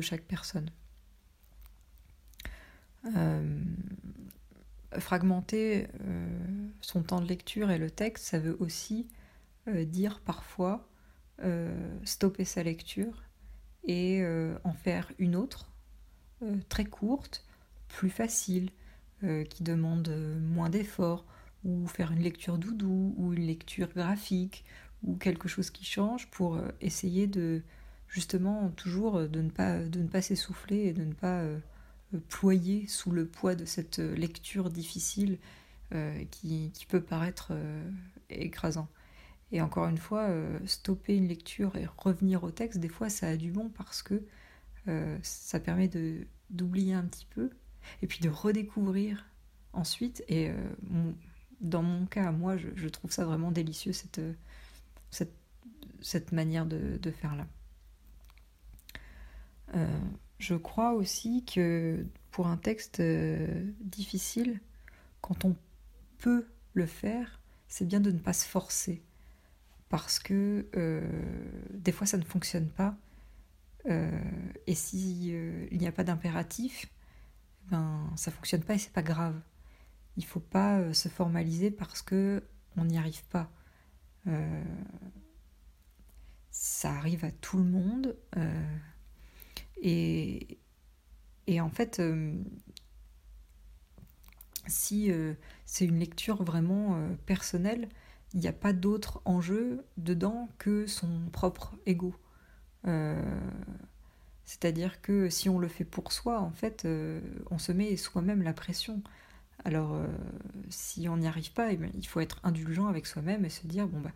chaque 0.00 0.22
personne. 0.22 0.70
Euh, 3.16 3.62
fragmenter 4.98 5.86
son 6.80 7.02
temps 7.04 7.20
de 7.20 7.28
lecture 7.28 7.70
et 7.70 7.78
le 7.78 7.90
texte, 7.90 8.24
ça 8.24 8.40
veut 8.40 8.56
aussi 8.58 9.06
dire 9.68 10.20
parfois 10.20 10.88
stopper 12.02 12.44
sa 12.44 12.64
lecture 12.64 13.22
et 13.84 14.24
en 14.64 14.72
faire 14.72 15.12
une 15.20 15.36
autre, 15.36 15.70
très 16.68 16.86
courte, 16.86 17.46
plus 17.86 18.10
facile, 18.10 18.72
euh, 19.22 19.44
qui 19.44 19.62
demande 19.62 20.08
euh, 20.08 20.40
moins 20.40 20.70
d'efforts, 20.70 21.26
ou 21.62 21.86
faire 21.86 22.10
une 22.10 22.20
lecture 22.22 22.56
doudou, 22.56 23.14
ou 23.18 23.34
une 23.34 23.46
lecture 23.46 23.88
graphique, 23.88 24.64
ou 25.02 25.14
quelque 25.16 25.46
chose 25.46 25.68
qui 25.68 25.84
change 25.84 26.30
pour 26.30 26.56
euh, 26.56 26.68
essayer 26.80 27.26
de 27.26 27.60
justement 28.08 28.70
toujours 28.70 29.28
de 29.28 29.42
ne 29.42 29.50
pas, 29.50 29.78
de 29.80 30.00
ne 30.00 30.08
pas 30.08 30.22
s'essouffler 30.22 30.86
et 30.86 30.92
de 30.94 31.04
ne 31.04 31.12
pas 31.12 31.44
ployer 32.28 32.86
sous 32.88 33.12
le 33.12 33.26
poids 33.26 33.54
de 33.54 33.64
cette 33.64 33.98
lecture 33.98 34.68
difficile 34.68 35.38
qui, 36.32 36.72
qui, 36.74 36.86
peut 36.86 37.00
paraître 37.00 37.52
écrasant. 38.28 38.88
Et 39.52 39.60
encore 39.60 39.86
une 39.86 39.98
fois, 39.98 40.28
stopper 40.66 41.14
une 41.16 41.28
lecture 41.28 41.76
et 41.76 41.86
revenir 41.98 42.42
au 42.42 42.50
texte, 42.50 42.80
des 42.80 42.88
fois 42.88 43.10
ça 43.10 43.28
a 43.28 43.36
du 43.36 43.52
bon 43.52 43.68
parce 43.68 44.02
que 44.02 44.24
ça 45.22 45.60
permet 45.60 45.88
d'oublier 46.50 46.94
un 46.94 47.04
petit 47.04 47.28
peu 47.30 47.50
et 48.02 48.06
puis 48.06 48.20
de 48.20 48.28
redécouvrir 48.28 49.26
ensuite. 49.72 50.24
Et 50.28 50.50
dans 51.60 51.82
mon 51.82 52.06
cas, 52.06 52.32
moi, 52.32 52.56
je, 52.56 52.88
trouve 52.88 53.12
ça 53.12 53.24
vraiment 53.24 53.50
délicieux, 53.50 53.92
cette, 53.92 54.20
cette, 55.10 55.34
cette 56.00 56.32
manière 56.32 56.66
de, 56.66 57.10
faire 57.10 57.36
là. 57.36 57.46
Euh, 59.74 60.00
je 60.38 60.54
crois 60.54 60.92
aussi 60.92 61.44
que 61.44 62.04
pour 62.30 62.46
un 62.46 62.56
texte 62.56 63.00
euh, 63.00 63.70
difficile, 63.80 64.60
quand 65.20 65.44
on 65.44 65.54
peut 66.18 66.46
le 66.72 66.86
faire, 66.86 67.40
c'est 67.68 67.86
bien 67.86 68.00
de 68.00 68.10
ne 68.10 68.18
pas 68.18 68.32
se 68.32 68.46
forcer. 68.46 69.02
Parce 69.88 70.18
que 70.18 70.66
euh, 70.76 71.02
des 71.70 71.92
fois 71.92 72.06
ça 72.06 72.16
ne 72.16 72.24
fonctionne 72.24 72.68
pas. 72.68 72.96
et 74.66 74.74
si 74.74 75.28
il 75.70 75.78
n'y 75.78 75.86
a 75.86 75.92
pas 75.92 76.04
d'impératif, 76.04 76.86
ben 77.70 78.10
ça 78.16 78.30
fonctionne 78.30 78.62
pas 78.62 78.74
et 78.74 78.78
c'est 78.78 78.92
pas 78.92 79.02
grave. 79.02 79.40
Il 80.16 80.24
faut 80.24 80.40
pas 80.40 80.92
se 80.92 81.08
formaliser 81.08 81.70
parce 81.70 82.02
que 82.02 82.42
on 82.76 82.84
n'y 82.84 82.98
arrive 82.98 83.24
pas. 83.26 83.50
ça 86.50 86.92
arrive 86.92 87.24
à 87.24 87.30
tout 87.30 87.58
le 87.58 87.64
monde. 87.64 88.16
Et, 89.82 90.58
et 91.46 91.60
en 91.60 91.70
fait, 91.70 92.00
euh, 92.00 92.32
si 94.66 95.10
euh, 95.10 95.34
c'est 95.64 95.84
une 95.84 95.98
lecture 95.98 96.42
vraiment 96.42 96.96
euh, 96.96 97.14
personnelle, 97.26 97.88
il 98.34 98.40
n'y 98.40 98.48
a 98.48 98.52
pas 98.52 98.72
d'autre 98.72 99.20
enjeu 99.24 99.84
dedans 99.96 100.48
que 100.58 100.86
son 100.86 101.28
propre 101.32 101.74
ego. 101.86 102.14
C'est-à-dire 104.50 105.00
que 105.00 105.28
si 105.28 105.48
on 105.48 105.58
le 105.58 105.68
fait 105.68 105.84
pour 105.84 106.12
soi, 106.12 106.40
en 106.40 106.50
fait, 106.50 106.86
on 107.50 107.58
se 107.58 107.70
met 107.70 107.96
soi-même 107.96 108.42
la 108.42 108.52
pression. 108.52 109.00
Alors, 109.64 109.96
si 110.70 111.08
on 111.08 111.18
n'y 111.18 111.28
arrive 111.28 111.52
pas, 111.52 111.72
eh 111.72 111.76
bien, 111.76 111.90
il 111.94 112.06
faut 112.06 112.18
être 112.18 112.40
indulgent 112.42 112.88
avec 112.88 113.06
soi-même 113.06 113.44
et 113.44 113.48
se 113.48 113.68
dire 113.68 113.86
bon 113.86 114.00
bah 114.00 114.10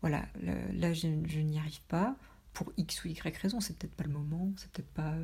voilà, 0.00 0.24
là 0.72 0.94
je 0.94 1.06
n'y 1.06 1.58
arrive 1.58 1.82
pas 1.88 2.16
pour 2.54 2.72
X 2.78 3.04
ou 3.04 3.08
Y 3.08 3.36
raison, 3.36 3.60
c'est 3.60 3.76
peut-être 3.76 3.94
pas 3.94 4.04
le 4.04 4.12
moment, 4.12 4.50
c'est 4.56 4.70
peut-être 4.70 4.92
pas. 4.92 5.14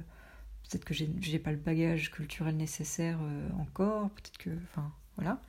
Peut-être 0.68 0.84
que 0.84 0.94
j'ai 0.94 1.38
pas 1.38 1.50
le 1.50 1.56
bagage 1.56 2.10
culturel 2.10 2.56
nécessaire 2.56 3.18
euh, 3.22 3.48
encore, 3.58 4.10
peut-être 4.10 4.38
que. 4.38 4.50
Enfin, 4.64 4.92
voilà. 5.16 5.40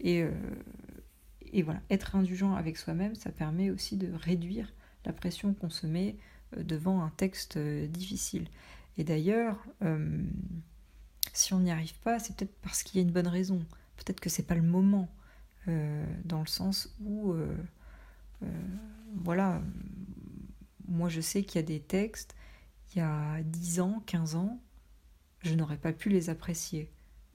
Et, 0.00 0.22
euh, 0.22 0.30
et 1.52 1.62
voilà, 1.62 1.80
être 1.90 2.14
indulgent 2.14 2.54
avec 2.54 2.76
soi-même, 2.76 3.14
ça 3.14 3.30
permet 3.30 3.70
aussi 3.70 3.96
de 3.96 4.12
réduire 4.12 4.72
la 5.04 5.12
pression 5.12 5.54
qu'on 5.54 5.70
se 5.70 5.86
met 5.86 6.10
euh, 6.10 6.33
devant 6.56 7.02
un 7.02 7.10
texte 7.10 7.58
difficile. 7.58 8.48
Et 8.98 9.04
d'ailleurs, 9.04 9.58
si 11.32 11.52
on 11.54 11.60
n'y 11.60 11.70
arrive 11.70 11.98
pas, 12.00 12.18
c'est 12.18 12.36
peut-être 12.36 12.54
parce 12.62 12.82
qu'il 12.82 13.00
y 13.00 13.04
a 13.04 13.06
une 13.06 13.12
bonne 13.12 13.28
raison. 13.28 13.58
Peut-être 13.96 14.20
que 14.20 14.30
c'est 14.30 14.44
pas 14.44 14.54
le 14.54 14.62
moment, 14.62 15.08
dans 15.66 16.40
le 16.40 16.46
sens 16.46 16.94
où, 17.00 17.34
voilà, 19.14 19.60
moi, 20.88 21.08
je 21.08 21.20
sais 21.20 21.42
qu'il 21.42 21.60
y 21.60 21.64
a 21.64 21.66
des 21.66 21.80
textes, 21.80 22.34
il 22.94 22.98
y 22.98 23.00
a 23.00 23.42
10 23.42 23.80
ans, 23.80 24.02
15 24.06 24.36
ans, 24.36 24.60
je 25.40 25.54
n'aurais 25.54 25.76
pas 25.76 25.92
pu 25.92 26.08
les 26.08 26.30
apprécier. 26.30 26.90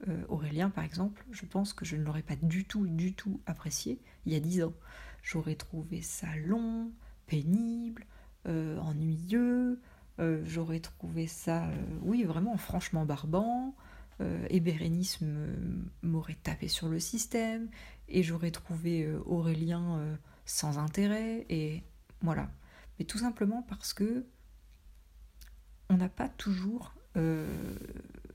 Euh, 0.08 0.24
Aurélien, 0.28 0.70
par 0.70 0.84
exemple, 0.84 1.24
je 1.30 1.44
pense 1.44 1.72
que 1.72 1.84
je 1.84 1.96
ne 1.96 2.02
l'aurais 2.02 2.22
pas 2.22 2.36
du 2.36 2.64
tout, 2.64 2.86
du 2.86 3.12
tout 3.12 3.40
apprécié 3.46 4.00
il 4.26 4.32
y 4.32 4.36
a 4.36 4.40
10 4.40 4.64
ans. 4.64 4.74
J'aurais 5.22 5.54
trouvé 5.54 6.00
ça 6.00 6.34
long, 6.36 6.90
pénible, 7.26 8.04
euh, 8.04 8.06
ennuyeux, 8.46 9.80
euh, 10.18 10.42
j'aurais 10.44 10.80
trouvé 10.80 11.26
ça, 11.26 11.68
oui, 12.02 12.24
vraiment 12.24 12.56
franchement 12.56 13.04
barbant, 13.04 13.74
et 14.50 14.60
Bérénice 14.60 15.20
m'aurait 16.02 16.36
tapé 16.42 16.68
sur 16.68 16.88
le 16.88 17.00
système, 17.00 17.68
et 18.08 18.22
j'aurais 18.22 18.50
trouvé 18.50 19.10
Aurélien 19.24 19.98
sans 20.44 20.78
intérêt, 20.78 21.46
et 21.48 21.82
voilà. 22.20 22.50
Mais 22.98 23.06
tout 23.06 23.16
simplement 23.16 23.62
parce 23.62 23.94
que 23.94 24.26
on 25.88 25.96
n'a 25.96 26.08
pas 26.08 26.28
toujours 26.28 26.94
euh, 27.16 27.46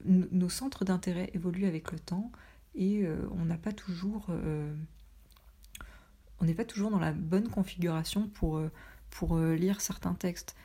nos 0.04 0.50
centres 0.50 0.86
d'intérêt 0.86 1.32
évoluent 1.34 1.66
avec 1.66 1.92
le 1.92 2.00
temps 2.00 2.32
et 2.76 3.04
euh, 3.04 3.28
on 3.32 3.46
n'a 3.46 3.58
pas 3.58 3.72
toujours 3.72 4.28
euh, 4.30 4.72
on 6.40 6.46
n'est 6.46 6.54
pas 6.54 6.66
toujours 6.66 6.92
dans 6.92 7.00
la 7.00 7.14
bonne 7.14 7.48
configuration 7.48 8.28
pour, 8.28 8.62
pour 9.16 9.38
lire 9.38 9.82
certains 9.82 10.14
textes. 10.14 10.56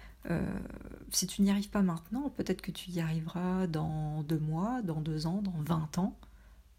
si 1.11 1.27
tu 1.27 1.43
n'y 1.43 1.51
arrives 1.51 1.71
pas 1.71 1.83
maintenant, 1.83 2.31
peut-être 2.31 2.63
que 2.63 2.71
tu 2.71 2.91
y 2.91 3.01
arriveras 3.01 3.67
dans 3.67 4.23
deux 4.23 4.39
mois, 4.39 4.83
dans 4.83 5.01
deux 5.01 5.27
ans, 5.27 5.41
dans 5.43 5.59
vingt 5.59 5.99
ans, 5.99 6.17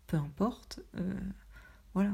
peu 0.07 0.17
importe. 0.17 0.81
voilà. 1.93 2.11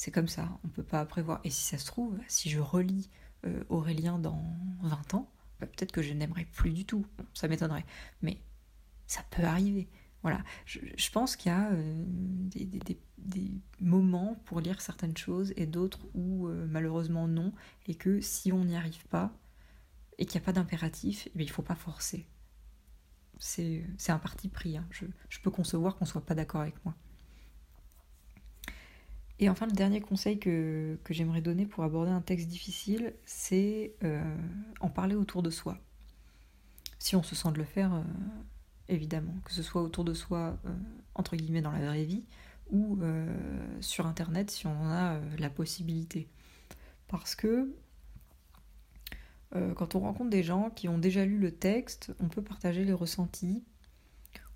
C'est 0.00 0.10
comme 0.10 0.28
ça, 0.28 0.48
on 0.64 0.68
ne 0.68 0.72
peut 0.72 0.82
pas 0.82 1.04
prévoir. 1.04 1.40
Et 1.44 1.50
si 1.50 1.60
ça 1.60 1.76
se 1.76 1.84
trouve, 1.84 2.18
si 2.26 2.48
je 2.48 2.58
relis 2.58 3.10
euh, 3.44 3.62
Aurélien 3.68 4.18
dans 4.18 4.56
20 4.80 5.12
ans, 5.12 5.30
bah, 5.60 5.66
peut-être 5.66 5.92
que 5.92 6.00
je 6.00 6.14
n'aimerais 6.14 6.46
plus 6.46 6.70
du 6.70 6.86
tout. 6.86 7.04
ça 7.34 7.48
m'étonnerait. 7.48 7.84
Mais 8.22 8.40
ça 9.06 9.22
peut 9.30 9.44
arriver. 9.44 9.88
Voilà, 10.22 10.42
je, 10.66 11.10
pense 11.10 11.34
qu'il 11.34 11.50
y 11.50 11.54
a 11.54 11.70
euh, 11.72 12.04
des, 13.16 13.50
moments 13.80 14.36
pour 14.44 14.60
lire 14.60 14.82
certaines 14.82 15.16
choses 15.16 15.54
et 15.56 15.64
d'autres 15.64 16.00
où 16.12 16.46
euh, 16.46 16.66
malheureusement 16.68 17.26
non, 17.26 17.54
et 17.86 17.94
que 17.94 18.20
si 18.20 18.52
on 18.52 18.64
n'y 18.64 18.76
arrive 18.76 19.06
pas 19.06 19.32
et 20.18 20.26
qu'il 20.26 20.38
n'y 20.38 20.44
a 20.44 20.46
pas 20.46 20.52
d'impératif, 20.52 21.28
eh 21.28 21.38
il 21.38 21.46
ne 21.46 21.50
faut 21.50 21.62
pas 21.62 21.74
forcer. 21.74 22.26
C'est 23.38 23.82
un 24.08 24.18
parti 24.18 24.48
pris. 24.48 24.76
Hein. 24.76 24.86
Je, 24.90 25.06
peux 25.42 25.50
concevoir 25.50 25.96
qu'on 25.96 26.04
ne 26.04 26.10
soit 26.10 26.26
pas 26.26 26.34
d'accord 26.34 26.60
avec 26.60 26.84
moi. 26.84 26.94
Et 29.38 29.48
enfin, 29.48 29.64
le 29.64 29.72
dernier 29.72 30.02
conseil 30.02 30.38
que, 30.38 30.98
j'aimerais 31.08 31.40
donner 31.40 31.64
pour 31.64 31.82
aborder 31.84 32.10
un 32.10 32.20
texte 32.20 32.48
difficile, 32.48 33.14
c'est 33.24 33.94
euh, 34.04 34.36
en 34.80 34.90
parler 34.90 35.14
autour 35.14 35.42
de 35.42 35.48
soi. 35.48 35.78
Si 36.98 37.16
on 37.16 37.22
se 37.22 37.34
sent 37.34 37.50
de 37.52 37.56
le 37.56 37.64
faire, 37.64 38.04
évidemment, 38.90 39.34
que 39.44 39.52
ce 39.52 39.62
soit 39.62 39.82
autour 39.82 40.04
de 40.04 40.14
soi, 40.14 40.58
euh, 40.66 40.70
entre 41.14 41.36
guillemets, 41.36 41.62
dans 41.62 41.72
la 41.72 41.80
vraie 41.80 42.04
vie, 42.04 42.24
ou 42.70 42.98
sur 43.80 44.06
Internet, 44.06 44.52
si 44.52 44.68
on 44.68 44.82
en 44.82 44.88
a 44.88 45.18
la 45.40 45.50
possibilité. 45.50 46.28
Parce 47.08 47.34
que 47.34 47.74
quand 49.74 49.96
on 49.96 49.98
rencontre 49.98 50.30
des 50.30 50.44
gens 50.44 50.70
qui 50.70 50.88
ont 50.88 50.96
déjà 50.96 51.24
lu 51.24 51.36
le 51.38 51.50
texte, 51.50 52.12
on 52.20 52.28
peut 52.28 52.42
partager 52.42 52.84
les 52.84 52.92
ressentis, 52.92 53.64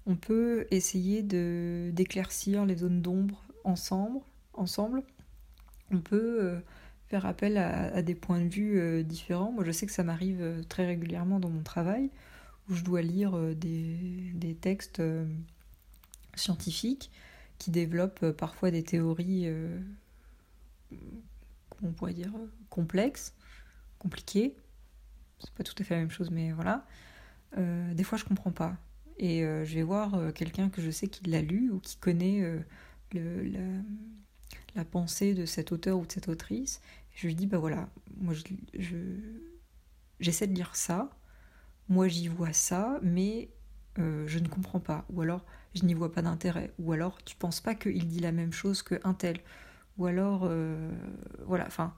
on 0.06 0.14
peut 0.14 0.68
essayer 0.70 1.22
d'éclaircir 1.22 2.66
les 2.66 2.76
zones 2.76 3.02
d'ombre 3.02 3.42
ensemble, 3.64 4.20
on 5.90 6.00
peut 6.00 6.38
euh, 6.40 6.60
faire 7.08 7.26
appel 7.26 7.56
à, 7.58 8.02
des 8.02 8.14
points 8.14 8.40
de 8.40 8.48
vue 8.48 8.78
euh, 8.78 9.02
différents. 9.02 9.52
Moi, 9.52 9.64
je 9.64 9.70
sais 9.70 9.86
que 9.86 9.92
ça 9.92 10.02
m'arrive 10.02 10.40
euh, 10.40 10.62
très 10.68 10.86
régulièrement 10.86 11.40
dans 11.40 11.50
mon 11.50 11.62
travail, 11.62 12.10
où 12.68 12.74
je 12.74 12.82
dois 12.82 13.02
lire 13.02 13.38
des, 13.54 14.56
textes 14.60 15.02
scientifiques 16.34 17.10
qui 17.58 17.70
développent 17.70 18.30
parfois 18.32 18.70
des 18.70 18.82
théories, 18.82 19.48
on 21.82 21.92
pourrait 21.92 22.14
dire, 22.14 22.32
complexes, 22.70 23.34
compliquées. 23.98 24.56
C'est 25.38 25.52
pas 25.52 25.64
tout 25.64 25.74
à 25.78 25.84
fait 25.84 25.94
la 25.94 26.00
même 26.00 26.10
chose, 26.10 26.30
mais 26.30 26.52
voilà. 26.52 26.86
des 27.56 28.04
fois, 28.04 28.16
je 28.18 28.24
comprends 28.24 28.52
pas. 28.52 28.76
Et 29.18 29.40
je 29.40 29.74
vais 29.74 29.82
voir 29.82 30.32
quelqu'un 30.32 30.70
que 30.70 30.80
je 30.80 30.90
sais 30.90 31.08
qui 31.08 31.28
l'a 31.28 31.42
lu 31.42 31.70
ou 31.70 31.80
qui 31.80 31.96
connaît 31.96 32.64
la 34.74 34.84
pensée 34.84 35.34
de 35.34 35.46
cet 35.46 35.72
auteur 35.72 35.98
ou 35.98 36.06
de 36.06 36.12
cette 36.12 36.28
autrice. 36.28 36.80
je 37.14 37.26
lui 37.26 37.34
dis, 37.34 37.46
bah 37.46 37.58
voilà, 37.58 37.88
moi 38.16 38.34
je, 38.74 38.96
j'essaie 40.20 40.46
de 40.46 40.54
lire 40.54 40.74
ça, 40.74 41.10
moi 41.88 42.08
j'y 42.08 42.28
vois 42.28 42.52
ça, 42.52 42.98
mais 43.02 43.50
euh, 43.98 44.26
je 44.26 44.38
ne 44.38 44.48
comprends 44.48 44.80
pas, 44.80 45.04
ou 45.10 45.20
alors 45.20 45.44
je 45.74 45.84
n'y 45.84 45.94
vois 45.94 46.12
pas 46.12 46.22
d'intérêt, 46.22 46.72
ou 46.78 46.92
alors 46.92 47.22
tu 47.24 47.36
penses 47.36 47.60
pas 47.60 47.74
qu'il 47.74 48.06
dit 48.08 48.20
la 48.20 48.32
même 48.32 48.52
chose 48.52 48.82
qu'un 48.82 49.14
tel, 49.14 49.38
ou 49.98 50.06
alors, 50.06 50.42
euh, 50.44 50.90
voilà, 51.46 51.66
enfin, 51.66 51.94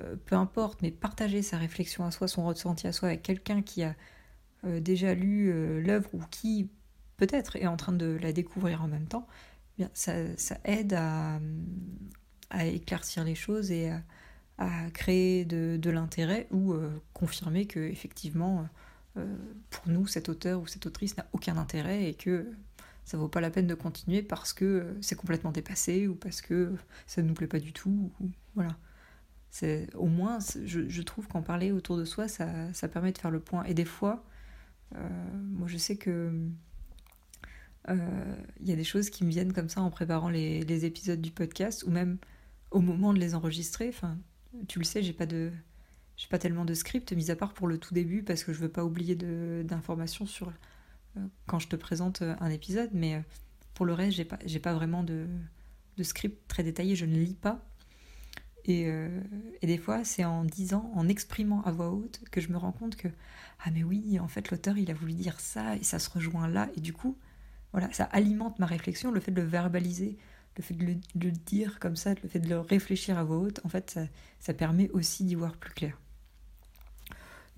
euh, 0.00 0.16
peu 0.26 0.34
importe, 0.34 0.82
mais 0.82 0.90
partager 0.90 1.42
sa 1.42 1.56
réflexion 1.58 2.04
à 2.04 2.10
soi, 2.10 2.26
son 2.28 2.44
ressenti 2.46 2.86
à 2.86 2.92
soi 2.92 3.08
avec 3.08 3.22
quelqu'un 3.22 3.62
qui 3.62 3.82
a 3.82 3.94
déjà 4.64 5.14
lu 5.14 5.52
l'œuvre 5.80 6.12
ou 6.14 6.20
qui 6.32 6.68
peut-être 7.16 7.54
est 7.54 7.68
en 7.68 7.76
train 7.76 7.92
de 7.92 8.18
la 8.20 8.32
découvrir 8.32 8.82
en 8.82 8.88
même 8.88 9.06
temps, 9.06 9.28
ça, 9.94 10.12
aide 10.64 10.94
à, 10.94 11.38
éclaircir 12.64 13.22
les 13.22 13.36
choses 13.36 13.70
et 13.70 13.92
à, 14.58 14.90
créer 14.90 15.44
de, 15.44 15.90
l'intérêt 15.90 16.48
ou 16.50 16.74
confirmer 17.12 17.66
que 17.66 17.78
effectivement 17.78 18.68
pour 19.70 19.88
nous 19.88 20.06
cet 20.06 20.28
auteur 20.28 20.60
ou 20.60 20.66
cette 20.66 20.86
autrice 20.86 21.16
n'a 21.16 21.26
aucun 21.32 21.56
intérêt 21.56 22.08
et 22.08 22.14
que 22.14 22.46
ça 23.04 23.16
vaut 23.16 23.28
pas 23.28 23.40
la 23.40 23.50
peine 23.50 23.66
de 23.66 23.74
continuer 23.74 24.22
parce 24.22 24.52
que 24.52 24.94
c'est 25.00 25.14
complètement 25.14 25.50
dépassé 25.50 26.06
ou 26.08 26.14
parce 26.14 26.42
que 26.42 26.74
ça 27.06 27.22
ne 27.22 27.28
nous 27.28 27.34
plaît 27.34 27.46
pas 27.46 27.58
du 27.58 27.72
tout. 27.72 28.12
voilà. 28.54 28.76
C'est 29.50 29.88
au 29.94 30.06
moins, 30.06 30.38
je, 30.64 31.02
trouve 31.02 31.26
qu'en 31.26 31.40
parler 31.40 31.72
autour 31.72 31.96
de 31.96 32.04
soi, 32.04 32.28
ça, 32.28 32.88
permet 32.92 33.12
de 33.12 33.18
faire 33.18 33.30
le 33.30 33.40
point. 33.40 33.64
Et 33.64 33.72
des 33.72 33.86
fois, 33.86 34.24
euh, 34.94 35.08
moi 35.42 35.68
je 35.68 35.78
sais 35.78 35.96
que 35.96 36.32
euh, 37.88 38.36
il 38.60 38.68
y 38.68 38.72
a 38.72 38.76
des 38.76 38.84
choses 38.84 39.08
qui 39.08 39.24
me 39.24 39.30
viennent 39.30 39.54
comme 39.54 39.70
ça 39.70 39.80
en 39.80 39.90
préparant 39.90 40.28
les, 40.28 40.60
les, 40.62 40.84
épisodes 40.84 41.20
du 41.20 41.30
podcast 41.30 41.84
ou 41.84 41.90
même 41.90 42.18
au 42.70 42.80
moment 42.80 43.14
de 43.14 43.18
les 43.18 43.34
enregistrer. 43.34 43.88
Enfin, 43.88 44.18
tu 44.68 44.78
le 44.78 44.84
sais, 44.84 45.02
j'ai 45.02 45.14
pas 45.14 45.26
de 45.26 45.50
j'ai 46.18 46.26
pas 46.28 46.38
tellement 46.38 46.64
de 46.64 46.74
script, 46.74 47.12
mis 47.12 47.30
à 47.30 47.36
part 47.36 47.54
pour 47.54 47.68
le 47.68 47.78
tout 47.78 47.94
début, 47.94 48.22
parce 48.22 48.44
que 48.44 48.52
je 48.52 48.58
veux 48.58 48.68
pas 48.68 48.84
oublier 48.84 49.14
d'informations 49.14 50.26
sur 50.26 50.48
euh, 51.16 51.20
quand 51.46 51.60
je 51.60 51.68
te 51.68 51.76
présente 51.76 52.22
euh, 52.22 52.34
un 52.40 52.50
épisode, 52.50 52.90
mais 52.92 53.14
euh, 53.14 53.20
pour 53.74 53.86
le 53.86 53.94
reste, 53.94 54.16
j'ai 54.16 54.24
pas, 54.24 54.38
pas 54.62 54.74
vraiment 54.74 55.04
de, 55.04 55.26
de, 55.96 56.02
script 56.02 56.36
très 56.48 56.64
détaillé, 56.64 56.96
je 56.96 57.06
ne 57.06 57.16
lis 57.16 57.34
pas. 57.34 57.64
Et, 58.64 58.86
et 59.62 59.66
des 59.66 59.78
fois, 59.78 60.04
c'est 60.04 60.26
en 60.26 60.44
disant, 60.44 60.92
en 60.94 61.08
exprimant 61.08 61.62
à 61.62 61.72
voix 61.72 61.90
haute, 61.90 62.20
que 62.30 62.42
je 62.42 62.50
me 62.50 62.58
rends 62.58 62.72
compte 62.72 62.96
que, 62.96 63.08
ah 63.64 63.70
mais 63.70 63.82
oui, 63.82 64.20
en 64.20 64.28
fait, 64.28 64.50
l'auteur, 64.50 64.76
il 64.76 64.90
a 64.90 64.94
voulu 64.94 65.14
dire 65.14 65.40
ça, 65.40 65.76
et 65.76 65.84
ça 65.84 65.98
se 65.98 66.10
rejoint 66.10 66.48
là, 66.48 66.68
et 66.76 66.82
du 66.82 66.92
coup, 66.92 67.16
voilà, 67.72 67.90
ça 67.94 68.04
alimente 68.04 68.58
ma 68.58 68.66
réflexion, 68.66 69.10
le 69.10 69.20
fait 69.20 69.30
de 69.30 69.40
le 69.40 69.46
verbaliser, 69.46 70.18
le 70.58 70.62
fait 70.62 70.74
de 70.74 70.84
le, 70.84 71.30
dire 71.30 71.78
comme 71.78 71.96
ça, 71.96 72.12
le 72.22 72.28
fait 72.28 72.40
de 72.40 72.48
le 72.50 72.60
réfléchir 72.60 73.16
à 73.16 73.24
voix 73.24 73.38
haute, 73.38 73.60
en 73.64 73.70
fait, 73.70 73.90
ça, 73.90 74.02
ça 74.38 74.52
permet 74.52 74.90
aussi 74.90 75.24
d'y 75.24 75.34
voir 75.34 75.56
plus 75.56 75.72
clair. 75.72 75.98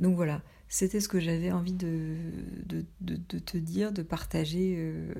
Donc 0.00 0.16
voilà, 0.16 0.40
c'était 0.68 1.00
ce 1.00 1.08
que 1.08 1.20
j'avais 1.20 1.52
envie 1.52 1.74
de, 1.74 2.16
te 3.44 3.58
dire, 3.58 3.92
de 3.92 4.02
partager 4.02 4.74
euh, 4.78 5.12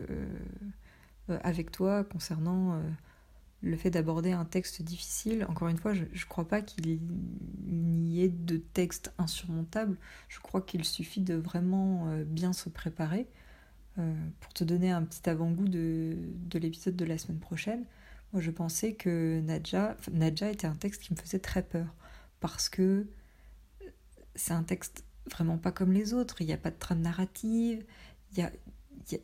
euh, 1.29 1.39
avec 1.45 1.71
toi 1.71 2.03
concernant 2.03 2.75
euh, 2.75 2.81
le 3.61 3.77
fait 3.77 3.91
d'aborder 3.91 4.33
un 4.33 4.47
texte 4.47 4.81
difficile. 4.81 5.45
Encore 5.51 5.69
une 5.69 5.77
fois, 5.77 5.93
je 5.93 6.05
ne 6.05 6.29
crois 6.29 6.49
pas 6.49 6.63
qu'il 6.63 6.99
n'y 7.67 8.23
ait 8.23 8.31
de 8.31 8.57
texte 8.57 9.13
insurmontable. 9.19 9.99
Je 10.29 10.41
crois 10.41 10.63
qu'il 10.63 10.83
suffit 10.85 11.21
de 11.21 11.35
vraiment 11.35 12.09
bien 12.25 12.55
se 12.55 12.71
préparer. 12.71 13.29
pour 13.97 14.55
te 14.55 14.65
donner 14.65 14.91
un 14.91 15.03
petit 15.03 15.29
avant-goût 15.29 15.69
de, 15.69 16.17
de 16.47 16.59
l'épisode 16.59 16.97
de 16.97 17.05
la 17.05 17.19
semaine 17.19 17.39
prochaine, 17.39 17.85
moi 18.33 18.41
je 18.41 18.51
pensais 18.51 18.95
que 18.95 19.41
Nadja, 19.41 19.95
Nadja 20.11 20.51
était 20.51 20.67
un 20.67 20.77
texte 20.77 21.03
qui 21.03 21.13
me 21.13 21.19
faisait 21.19 21.39
très 21.39 21.63
peur. 21.63 21.95
Parce 22.41 22.71
que 22.71 23.07
c'est 24.35 24.53
un 24.53 24.63
texte 24.63 25.05
vraiment 25.31 25.59
pas 25.59 25.73
comme 25.73 25.93
les 25.93 26.15
autres. 26.15 26.41
Il 26.41 26.47
n'y 26.47 26.53
a 26.53 26.59
pas 26.59 26.71
de 26.71 26.79
trame 26.79 27.01
narrative, 27.01 27.85
il 28.33 28.39
y 28.39 28.43
a, 28.43 28.51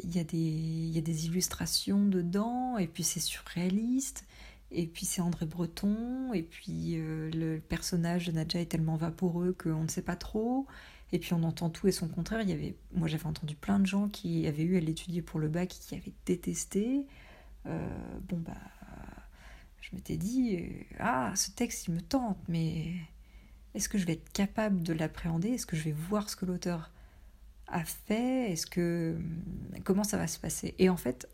y, 0.04 0.18
a 0.18 0.24
des, 0.24 0.38
y 0.38 0.98
a 0.98 1.00
des 1.00 1.26
illustrations 1.26 2.04
dedans, 2.04 2.78
et 2.78 2.86
puis 2.86 3.02
c'est 3.02 3.20
surréaliste, 3.20 4.26
et 4.70 4.86
puis 4.86 5.06
c'est 5.06 5.20
André 5.20 5.46
Breton, 5.46 6.32
et 6.32 6.42
puis 6.42 6.98
euh, 6.98 7.30
le 7.30 7.60
personnage 7.60 8.26
de 8.26 8.32
Nadja 8.32 8.60
est 8.60 8.66
tellement 8.66 8.96
vaporeux 8.96 9.52
qu'on 9.52 9.84
ne 9.84 9.88
sait 9.88 10.02
pas 10.02 10.16
trop, 10.16 10.66
et 11.12 11.18
puis 11.18 11.32
on 11.34 11.42
entend 11.44 11.70
tout 11.70 11.86
et 11.88 11.92
son 11.92 12.08
contraire. 12.08 12.42
Il 12.42 12.50
y 12.50 12.52
avait, 12.52 12.76
moi 12.92 13.08
j'avais 13.08 13.26
entendu 13.26 13.54
plein 13.54 13.78
de 13.78 13.86
gens 13.86 14.08
qui 14.08 14.46
avaient 14.46 14.64
eu 14.64 14.76
à 14.76 14.80
l'étudier 14.80 15.22
pour 15.22 15.38
le 15.40 15.48
bac 15.48 15.68
qui 15.68 15.94
avaient 15.94 16.14
détesté. 16.26 17.06
Euh, 17.66 17.88
bon 18.28 18.38
bah, 18.38 18.54
je 19.80 19.94
m'étais 19.94 20.16
dit, 20.16 20.56
euh, 20.56 20.96
ah 20.98 21.32
ce 21.36 21.50
texte 21.50 21.86
il 21.86 21.94
me 21.94 22.00
tente, 22.00 22.38
mais 22.48 22.92
est-ce 23.76 23.90
que 23.90 23.98
je 23.98 24.06
vais 24.06 24.14
être 24.14 24.32
capable 24.32 24.82
de 24.82 24.94
l'appréhender? 24.94 25.50
Est-ce 25.50 25.66
que 25.66 25.76
je 25.76 25.84
vais 25.84 25.92
voir 25.92 26.30
ce 26.30 26.36
que 26.36 26.46
l'auteur 26.46 26.90
a 27.66 27.84
fait? 27.84 28.50
Est-ce 28.50 28.66
que 28.66 29.18
comment 29.84 30.02
ça 30.02 30.16
va 30.16 30.26
se 30.26 30.38
passer? 30.38 30.74
Et 30.78 30.88
en 30.88 30.96
fait, 30.96 31.28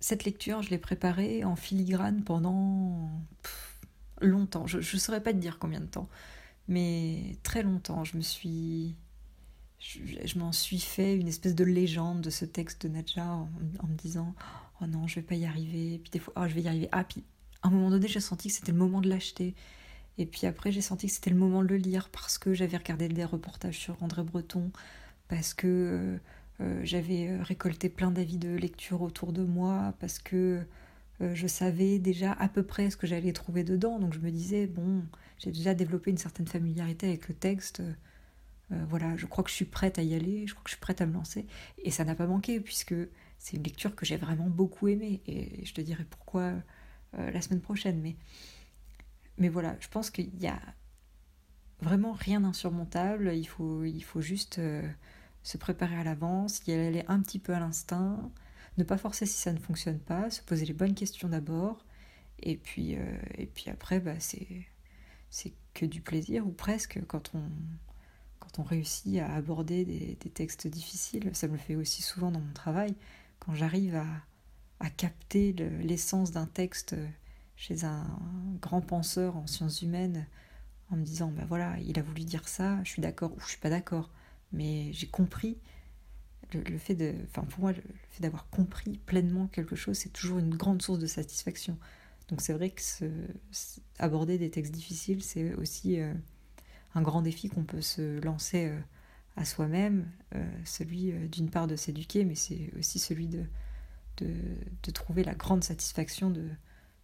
cette 0.00 0.24
lecture, 0.24 0.62
je 0.62 0.70
l'ai 0.70 0.78
préparée 0.78 1.44
en 1.44 1.54
filigrane 1.54 2.24
pendant 2.24 3.10
longtemps. 4.22 4.66
Je 4.66 4.78
ne 4.78 4.82
saurais 4.98 5.22
pas 5.22 5.34
te 5.34 5.38
dire 5.38 5.58
combien 5.58 5.80
de 5.80 5.86
temps, 5.86 6.08
mais 6.66 7.36
très 7.42 7.62
longtemps. 7.62 8.04
Je 8.04 8.16
me 8.16 8.22
suis, 8.22 8.96
je, 9.78 10.38
m'en 10.38 10.52
suis 10.52 10.80
fait 10.80 11.14
une 11.14 11.28
espèce 11.28 11.54
de 11.54 11.64
légende 11.64 12.22
de 12.22 12.30
ce 12.30 12.46
texte 12.46 12.86
de 12.86 12.88
Nadja 12.88 13.26
en, 13.26 13.48
me 13.86 13.96
disant 13.96 14.34
oh 14.80 14.86
non, 14.86 15.06
je 15.06 15.16
vais 15.16 15.26
pas 15.26 15.34
y 15.34 15.44
arriver. 15.44 15.98
Puis 15.98 16.10
des 16.10 16.20
fois, 16.20 16.32
oh, 16.38 16.48
je 16.48 16.54
vais 16.54 16.62
y 16.62 16.68
arriver. 16.68 16.88
Ah, 16.90 17.04
puis 17.04 17.22
à 17.62 17.68
un 17.68 17.70
moment 17.70 17.90
donné, 17.90 18.08
j'ai 18.08 18.20
senti 18.20 18.48
que 18.48 18.54
c'était 18.54 18.72
le 18.72 18.78
moment 18.78 19.02
de 19.02 19.10
l'acheter. 19.10 19.54
Et 20.18 20.26
puis 20.26 20.46
après, 20.46 20.72
j'ai 20.72 20.80
senti 20.80 21.06
que 21.06 21.12
c'était 21.12 21.30
le 21.30 21.36
moment 21.36 21.62
de 21.62 21.68
le 21.68 21.76
lire 21.76 22.08
parce 22.10 22.38
que 22.38 22.52
j'avais 22.52 22.76
regardé 22.76 23.08
des 23.08 23.24
reportages 23.24 23.78
sur 23.78 24.02
André 24.02 24.24
Breton, 24.24 24.70
parce 25.28 25.54
que 25.54 25.66
euh, 25.66 26.18
euh, 26.60 26.80
j'avais 26.82 27.28
euh, 27.28 27.42
récolté 27.42 27.88
plein 27.88 28.10
d'avis 28.10 28.36
de 28.36 28.50
lecture 28.50 29.02
autour 29.02 29.32
de 29.32 29.44
moi, 29.44 29.94
parce 30.00 30.18
que 30.18 30.60
je 31.20 31.48
savais 31.48 31.98
déjà 31.98 32.30
à 32.34 32.48
peu 32.48 32.62
près 32.62 32.90
ce 32.90 32.96
que 32.96 33.08
j'allais 33.08 33.32
trouver 33.32 33.64
dedans. 33.64 33.98
Donc 33.98 34.14
je 34.14 34.20
me 34.20 34.30
disais, 34.30 34.68
bon, 34.68 35.02
j'ai 35.38 35.50
déjà 35.50 35.74
développé 35.74 36.12
une 36.12 36.16
certaine 36.16 36.46
familiarité 36.46 37.08
avec 37.08 37.28
le 37.28 37.34
texte. 37.34 37.82
voilà, 38.70 39.16
je 39.16 39.26
crois 39.26 39.42
que 39.42 39.50
je 39.50 39.56
suis 39.56 39.64
prête 39.64 39.98
à 39.98 40.02
y 40.02 40.14
aller, 40.14 40.46
je 40.46 40.54
crois 40.54 40.62
que 40.62 40.70
je 40.70 40.76
suis 40.76 40.80
prête 40.80 41.00
à 41.00 41.06
me 41.06 41.14
lancer. 41.14 41.44
Et 41.78 41.90
ça 41.90 42.04
n'a 42.04 42.14
pas 42.14 42.28
manqué, 42.28 42.60
puisque 42.60 42.94
c'est 43.40 43.56
une 43.56 43.64
lecture 43.64 43.96
que 43.96 44.06
j'ai 44.06 44.16
vraiment 44.16 44.48
beaucoup 44.48 44.86
aimée. 44.86 45.20
Et 45.26 45.64
je 45.64 45.74
te 45.74 45.80
dirai 45.80 46.04
pourquoi 46.04 46.52
la 47.16 47.40
semaine 47.40 47.62
prochaine. 47.62 48.00
Mais 48.00 48.14
mais 49.38 49.48
voilà, 49.48 49.76
je 49.80 49.88
pense 49.88 50.10
qu'il 50.10 50.36
y 50.40 50.46
a 50.46 50.60
vraiment 51.80 52.12
rien 52.12 52.40
d'insurmontable. 52.40 53.32
Il 53.34 53.46
faut, 53.46 53.84
il 53.84 54.02
faut 54.02 54.20
juste 54.20 54.58
euh, 54.58 54.86
se 55.42 55.56
préparer 55.58 55.96
à 55.96 56.04
l'avance, 56.04 56.60
y 56.66 56.72
aller 56.72 57.04
un 57.08 57.20
petit 57.20 57.38
peu 57.38 57.54
à 57.54 57.60
l'instinct, 57.60 58.30
ne 58.76 58.84
pas 58.84 58.98
forcer 58.98 59.26
si 59.26 59.38
ça 59.38 59.52
ne 59.52 59.58
fonctionne 59.58 59.98
pas, 59.98 60.30
se 60.30 60.42
poser 60.42 60.66
les 60.66 60.74
bonnes 60.74 60.94
questions 60.94 61.28
d'abord. 61.28 61.84
Et 62.40 62.56
puis, 62.56 62.96
euh, 62.96 63.18
et 63.36 63.46
puis 63.46 63.70
après, 63.70 64.00
bah, 64.00 64.18
c'est, 64.20 64.66
c'est 65.30 65.52
que 65.74 65.86
du 65.86 66.00
plaisir, 66.00 66.46
ou 66.46 66.50
presque, 66.50 67.00
quand 67.06 67.32
on, 67.34 67.42
quand 68.40 68.60
on 68.60 68.62
réussit 68.62 69.18
à 69.18 69.34
aborder 69.34 69.84
des, 69.84 70.16
textes 70.30 70.66
difficiles. 70.66 71.30
Ça 71.32 71.48
me 71.48 71.52
le 71.52 71.58
fait 71.58 71.74
aussi 71.74 72.02
souvent 72.02 72.30
dans 72.30 72.40
mon 72.40 72.52
travail. 72.52 72.94
Quand 73.40 73.54
j'arrive 73.54 73.96
à, 73.96 74.06
à 74.80 74.90
capter 74.90 75.52
l'essence 75.52 76.30
d'un 76.30 76.46
texte 76.46 76.94
chez 77.58 77.84
un 77.84 78.06
grand 78.62 78.80
penseur 78.80 79.36
en 79.36 79.46
sciences 79.48 79.82
humaines 79.82 80.26
en 80.90 80.96
me 80.96 81.02
disant 81.02 81.28
ben 81.28 81.44
voilà, 81.44 81.76
il 81.80 81.98
a 81.98 82.02
voulu 82.02 82.24
dire 82.24 82.48
ça, 82.48 82.82
je 82.84 82.90
suis 82.90 83.02
d'accord 83.02 83.32
ou 83.36 83.40
je 83.40 83.48
suis 83.48 83.58
pas 83.58 83.68
d'accord, 83.68 84.10
mais 84.52 84.92
j'ai 84.92 85.08
compris. 85.08 85.58
Le, 86.54 86.78
fait 86.78 86.94
de, 86.94 87.14
enfin 87.26 87.42
pour 87.42 87.60
moi, 87.60 87.72
le, 87.72 87.82
fait 88.10 88.22
d'avoir 88.22 88.48
compris 88.48 88.98
pleinement 89.04 89.48
quelque 89.48 89.76
chose, 89.76 89.98
c'est 89.98 90.12
toujours 90.12 90.38
une 90.38 90.54
grande 90.54 90.80
source 90.80 90.98
de 90.98 91.06
satisfaction. 91.06 91.76
Donc 92.28 92.40
c'est 92.40 92.52
vrai 92.52 92.70
que 92.70 92.82
aborder 93.98 94.38
des 94.38 94.50
textes 94.50 94.72
difficiles, 94.72 95.22
c'est 95.22 95.52
aussi 95.54 96.00
euh, 96.00 96.14
un 96.94 97.02
grand 97.02 97.22
défi 97.22 97.50
qu'on 97.50 97.64
peut 97.64 97.82
se 97.82 98.20
lancer 98.20 98.66
euh, 98.66 98.78
à 99.36 99.44
soi-même, 99.44 100.08
euh, 100.36 100.48
celui 100.64 101.12
d'une 101.28 101.50
part 101.50 101.66
de 101.66 101.76
s'éduquer, 101.76 102.24
mais 102.24 102.34
c'est 102.34 102.70
aussi 102.78 102.98
celui 102.98 103.26
de, 103.26 103.44
de, 104.18 104.90
trouver 104.90 105.22
la 105.22 105.34
grande 105.34 105.64
satisfaction 105.64 106.30
de, 106.30 106.48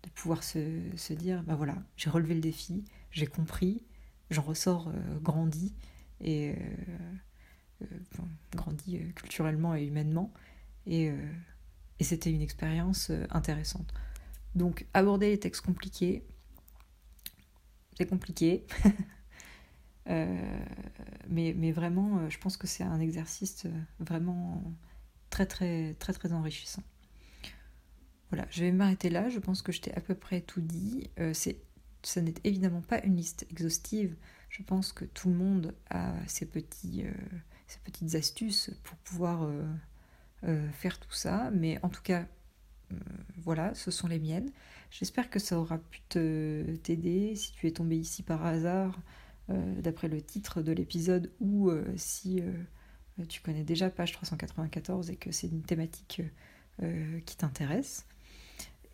de 0.05 0.11
pouvoir 0.11 0.43
se, 0.45 1.13
dire, 1.13 1.43
ben 1.45 1.55
voilà, 1.55 1.77
j'ai 1.97 2.11
relevé 2.11 2.35
le 2.35 2.41
défi, 2.41 2.85
j'ai 3.11 3.27
compris, 3.27 3.83
j'en 4.31 4.43
ressors 4.43 4.89
euh, 4.89 5.19
grandi 5.21 5.75
et 6.21 6.51
euh, 6.51 6.55
euh, 7.83 8.23
grandi 8.55 9.01
culturellement 9.15 9.75
et 9.75 9.85
humainement 9.85 10.33
et, 10.87 11.13
c'était 12.01 12.31
une 12.31 12.43
expérience 12.43 13.11
intéressante. 13.31 13.95
Donc 14.55 14.85
aborder 14.93 15.31
les 15.31 15.41
textes 15.41 15.65
compliqués, 15.65 16.23
c'est 17.97 18.05
compliqué, 18.05 18.67
mais, 20.07 21.55
mais 21.57 21.73
vraiment, 21.73 22.29
je 22.29 22.37
pense 22.37 22.59
que 22.59 22.67
c'est 22.67 22.85
un 22.85 23.01
exercice 23.01 23.67
vraiment 24.01 24.63
très 25.31 25.47
très 25.47 25.95
très 25.95 26.13
très 26.13 26.35
enrichissant. 26.35 26.83
Voilà, 28.31 28.47
je 28.51 28.65
vais 28.65 28.73
m'arrêter 28.73 29.11
là. 29.11 29.29
Je 29.29 29.39
pense 29.39 29.63
que 29.63 29.73
je 29.73 29.81
t'ai 29.81 29.95
à 29.95 30.01
peu 30.01 30.15
près 30.15 30.41
tout 30.41 30.61
dit. 30.61 31.11
Euh, 31.21 31.33
ce 32.03 32.21
n'est 32.21 32.35
évidemment 32.45 32.83
pas 32.83 33.01
une 33.05 33.17
liste 33.17 33.47
exhaustive. 33.51 34.17
Je 34.49 34.63
pense 34.63 34.93
que 34.93 35.05
tout 35.05 35.29
le 35.29 35.35
monde 35.35 35.75
a 35.91 36.15
ses, 36.27 36.47
petits, 36.47 37.05
euh, 37.05 37.13
ses 37.67 37.79
petites 37.81 38.15
astuces 38.15 38.71
pour 38.83 38.97
pouvoir 38.99 39.51
euh, 40.45 40.71
faire 40.73 40.99
tout 40.99 41.13
ça. 41.13 41.51
Mais 41.53 41.79
en 41.83 41.89
tout 41.89 42.03
cas, 42.03 42.27
voilà, 43.39 43.75
ce 43.75 43.91
sont 43.91 44.07
les 44.07 44.21
miennes. 44.21 44.51
J'espère 44.91 45.29
que 45.29 45.39
ça 45.39 45.59
aura 45.59 45.79
pu 45.79 46.01
t'aider 46.03 47.35
si 47.35 47.53
tu 47.53 47.67
es 47.67 47.73
tombé 47.73 47.97
ici 47.97 48.23
par 48.23 48.45
hasard, 48.47 49.01
d'après 49.49 50.07
le 50.07 50.23
titre 50.23 50.63
de 50.63 50.71
l'épisode, 50.71 51.33
ou 51.41 51.73
si 51.97 52.41
tu 53.29 53.41
connais 53.41 53.65
déjà 53.65 53.91
page 53.91 54.13
394 54.13 55.11
et 55.11 55.17
que 55.17 55.33
c'est 55.33 55.49
une 55.49 55.63
thématique 55.63 56.23
qui 57.27 57.37
t'intéresse. 57.37 58.07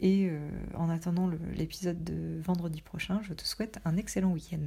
Et 0.01 0.29
euh, 0.29 0.49
en 0.75 0.89
attendant 0.89 1.31
l'épisode 1.55 2.03
de 2.03 2.41
vendredi 2.41 2.81
prochain, 2.81 3.21
je 3.23 3.35
te 3.35 3.45
souhaite 3.45 3.79
un 3.85 3.97
excellent 3.97 4.33
week-end. 4.33 4.67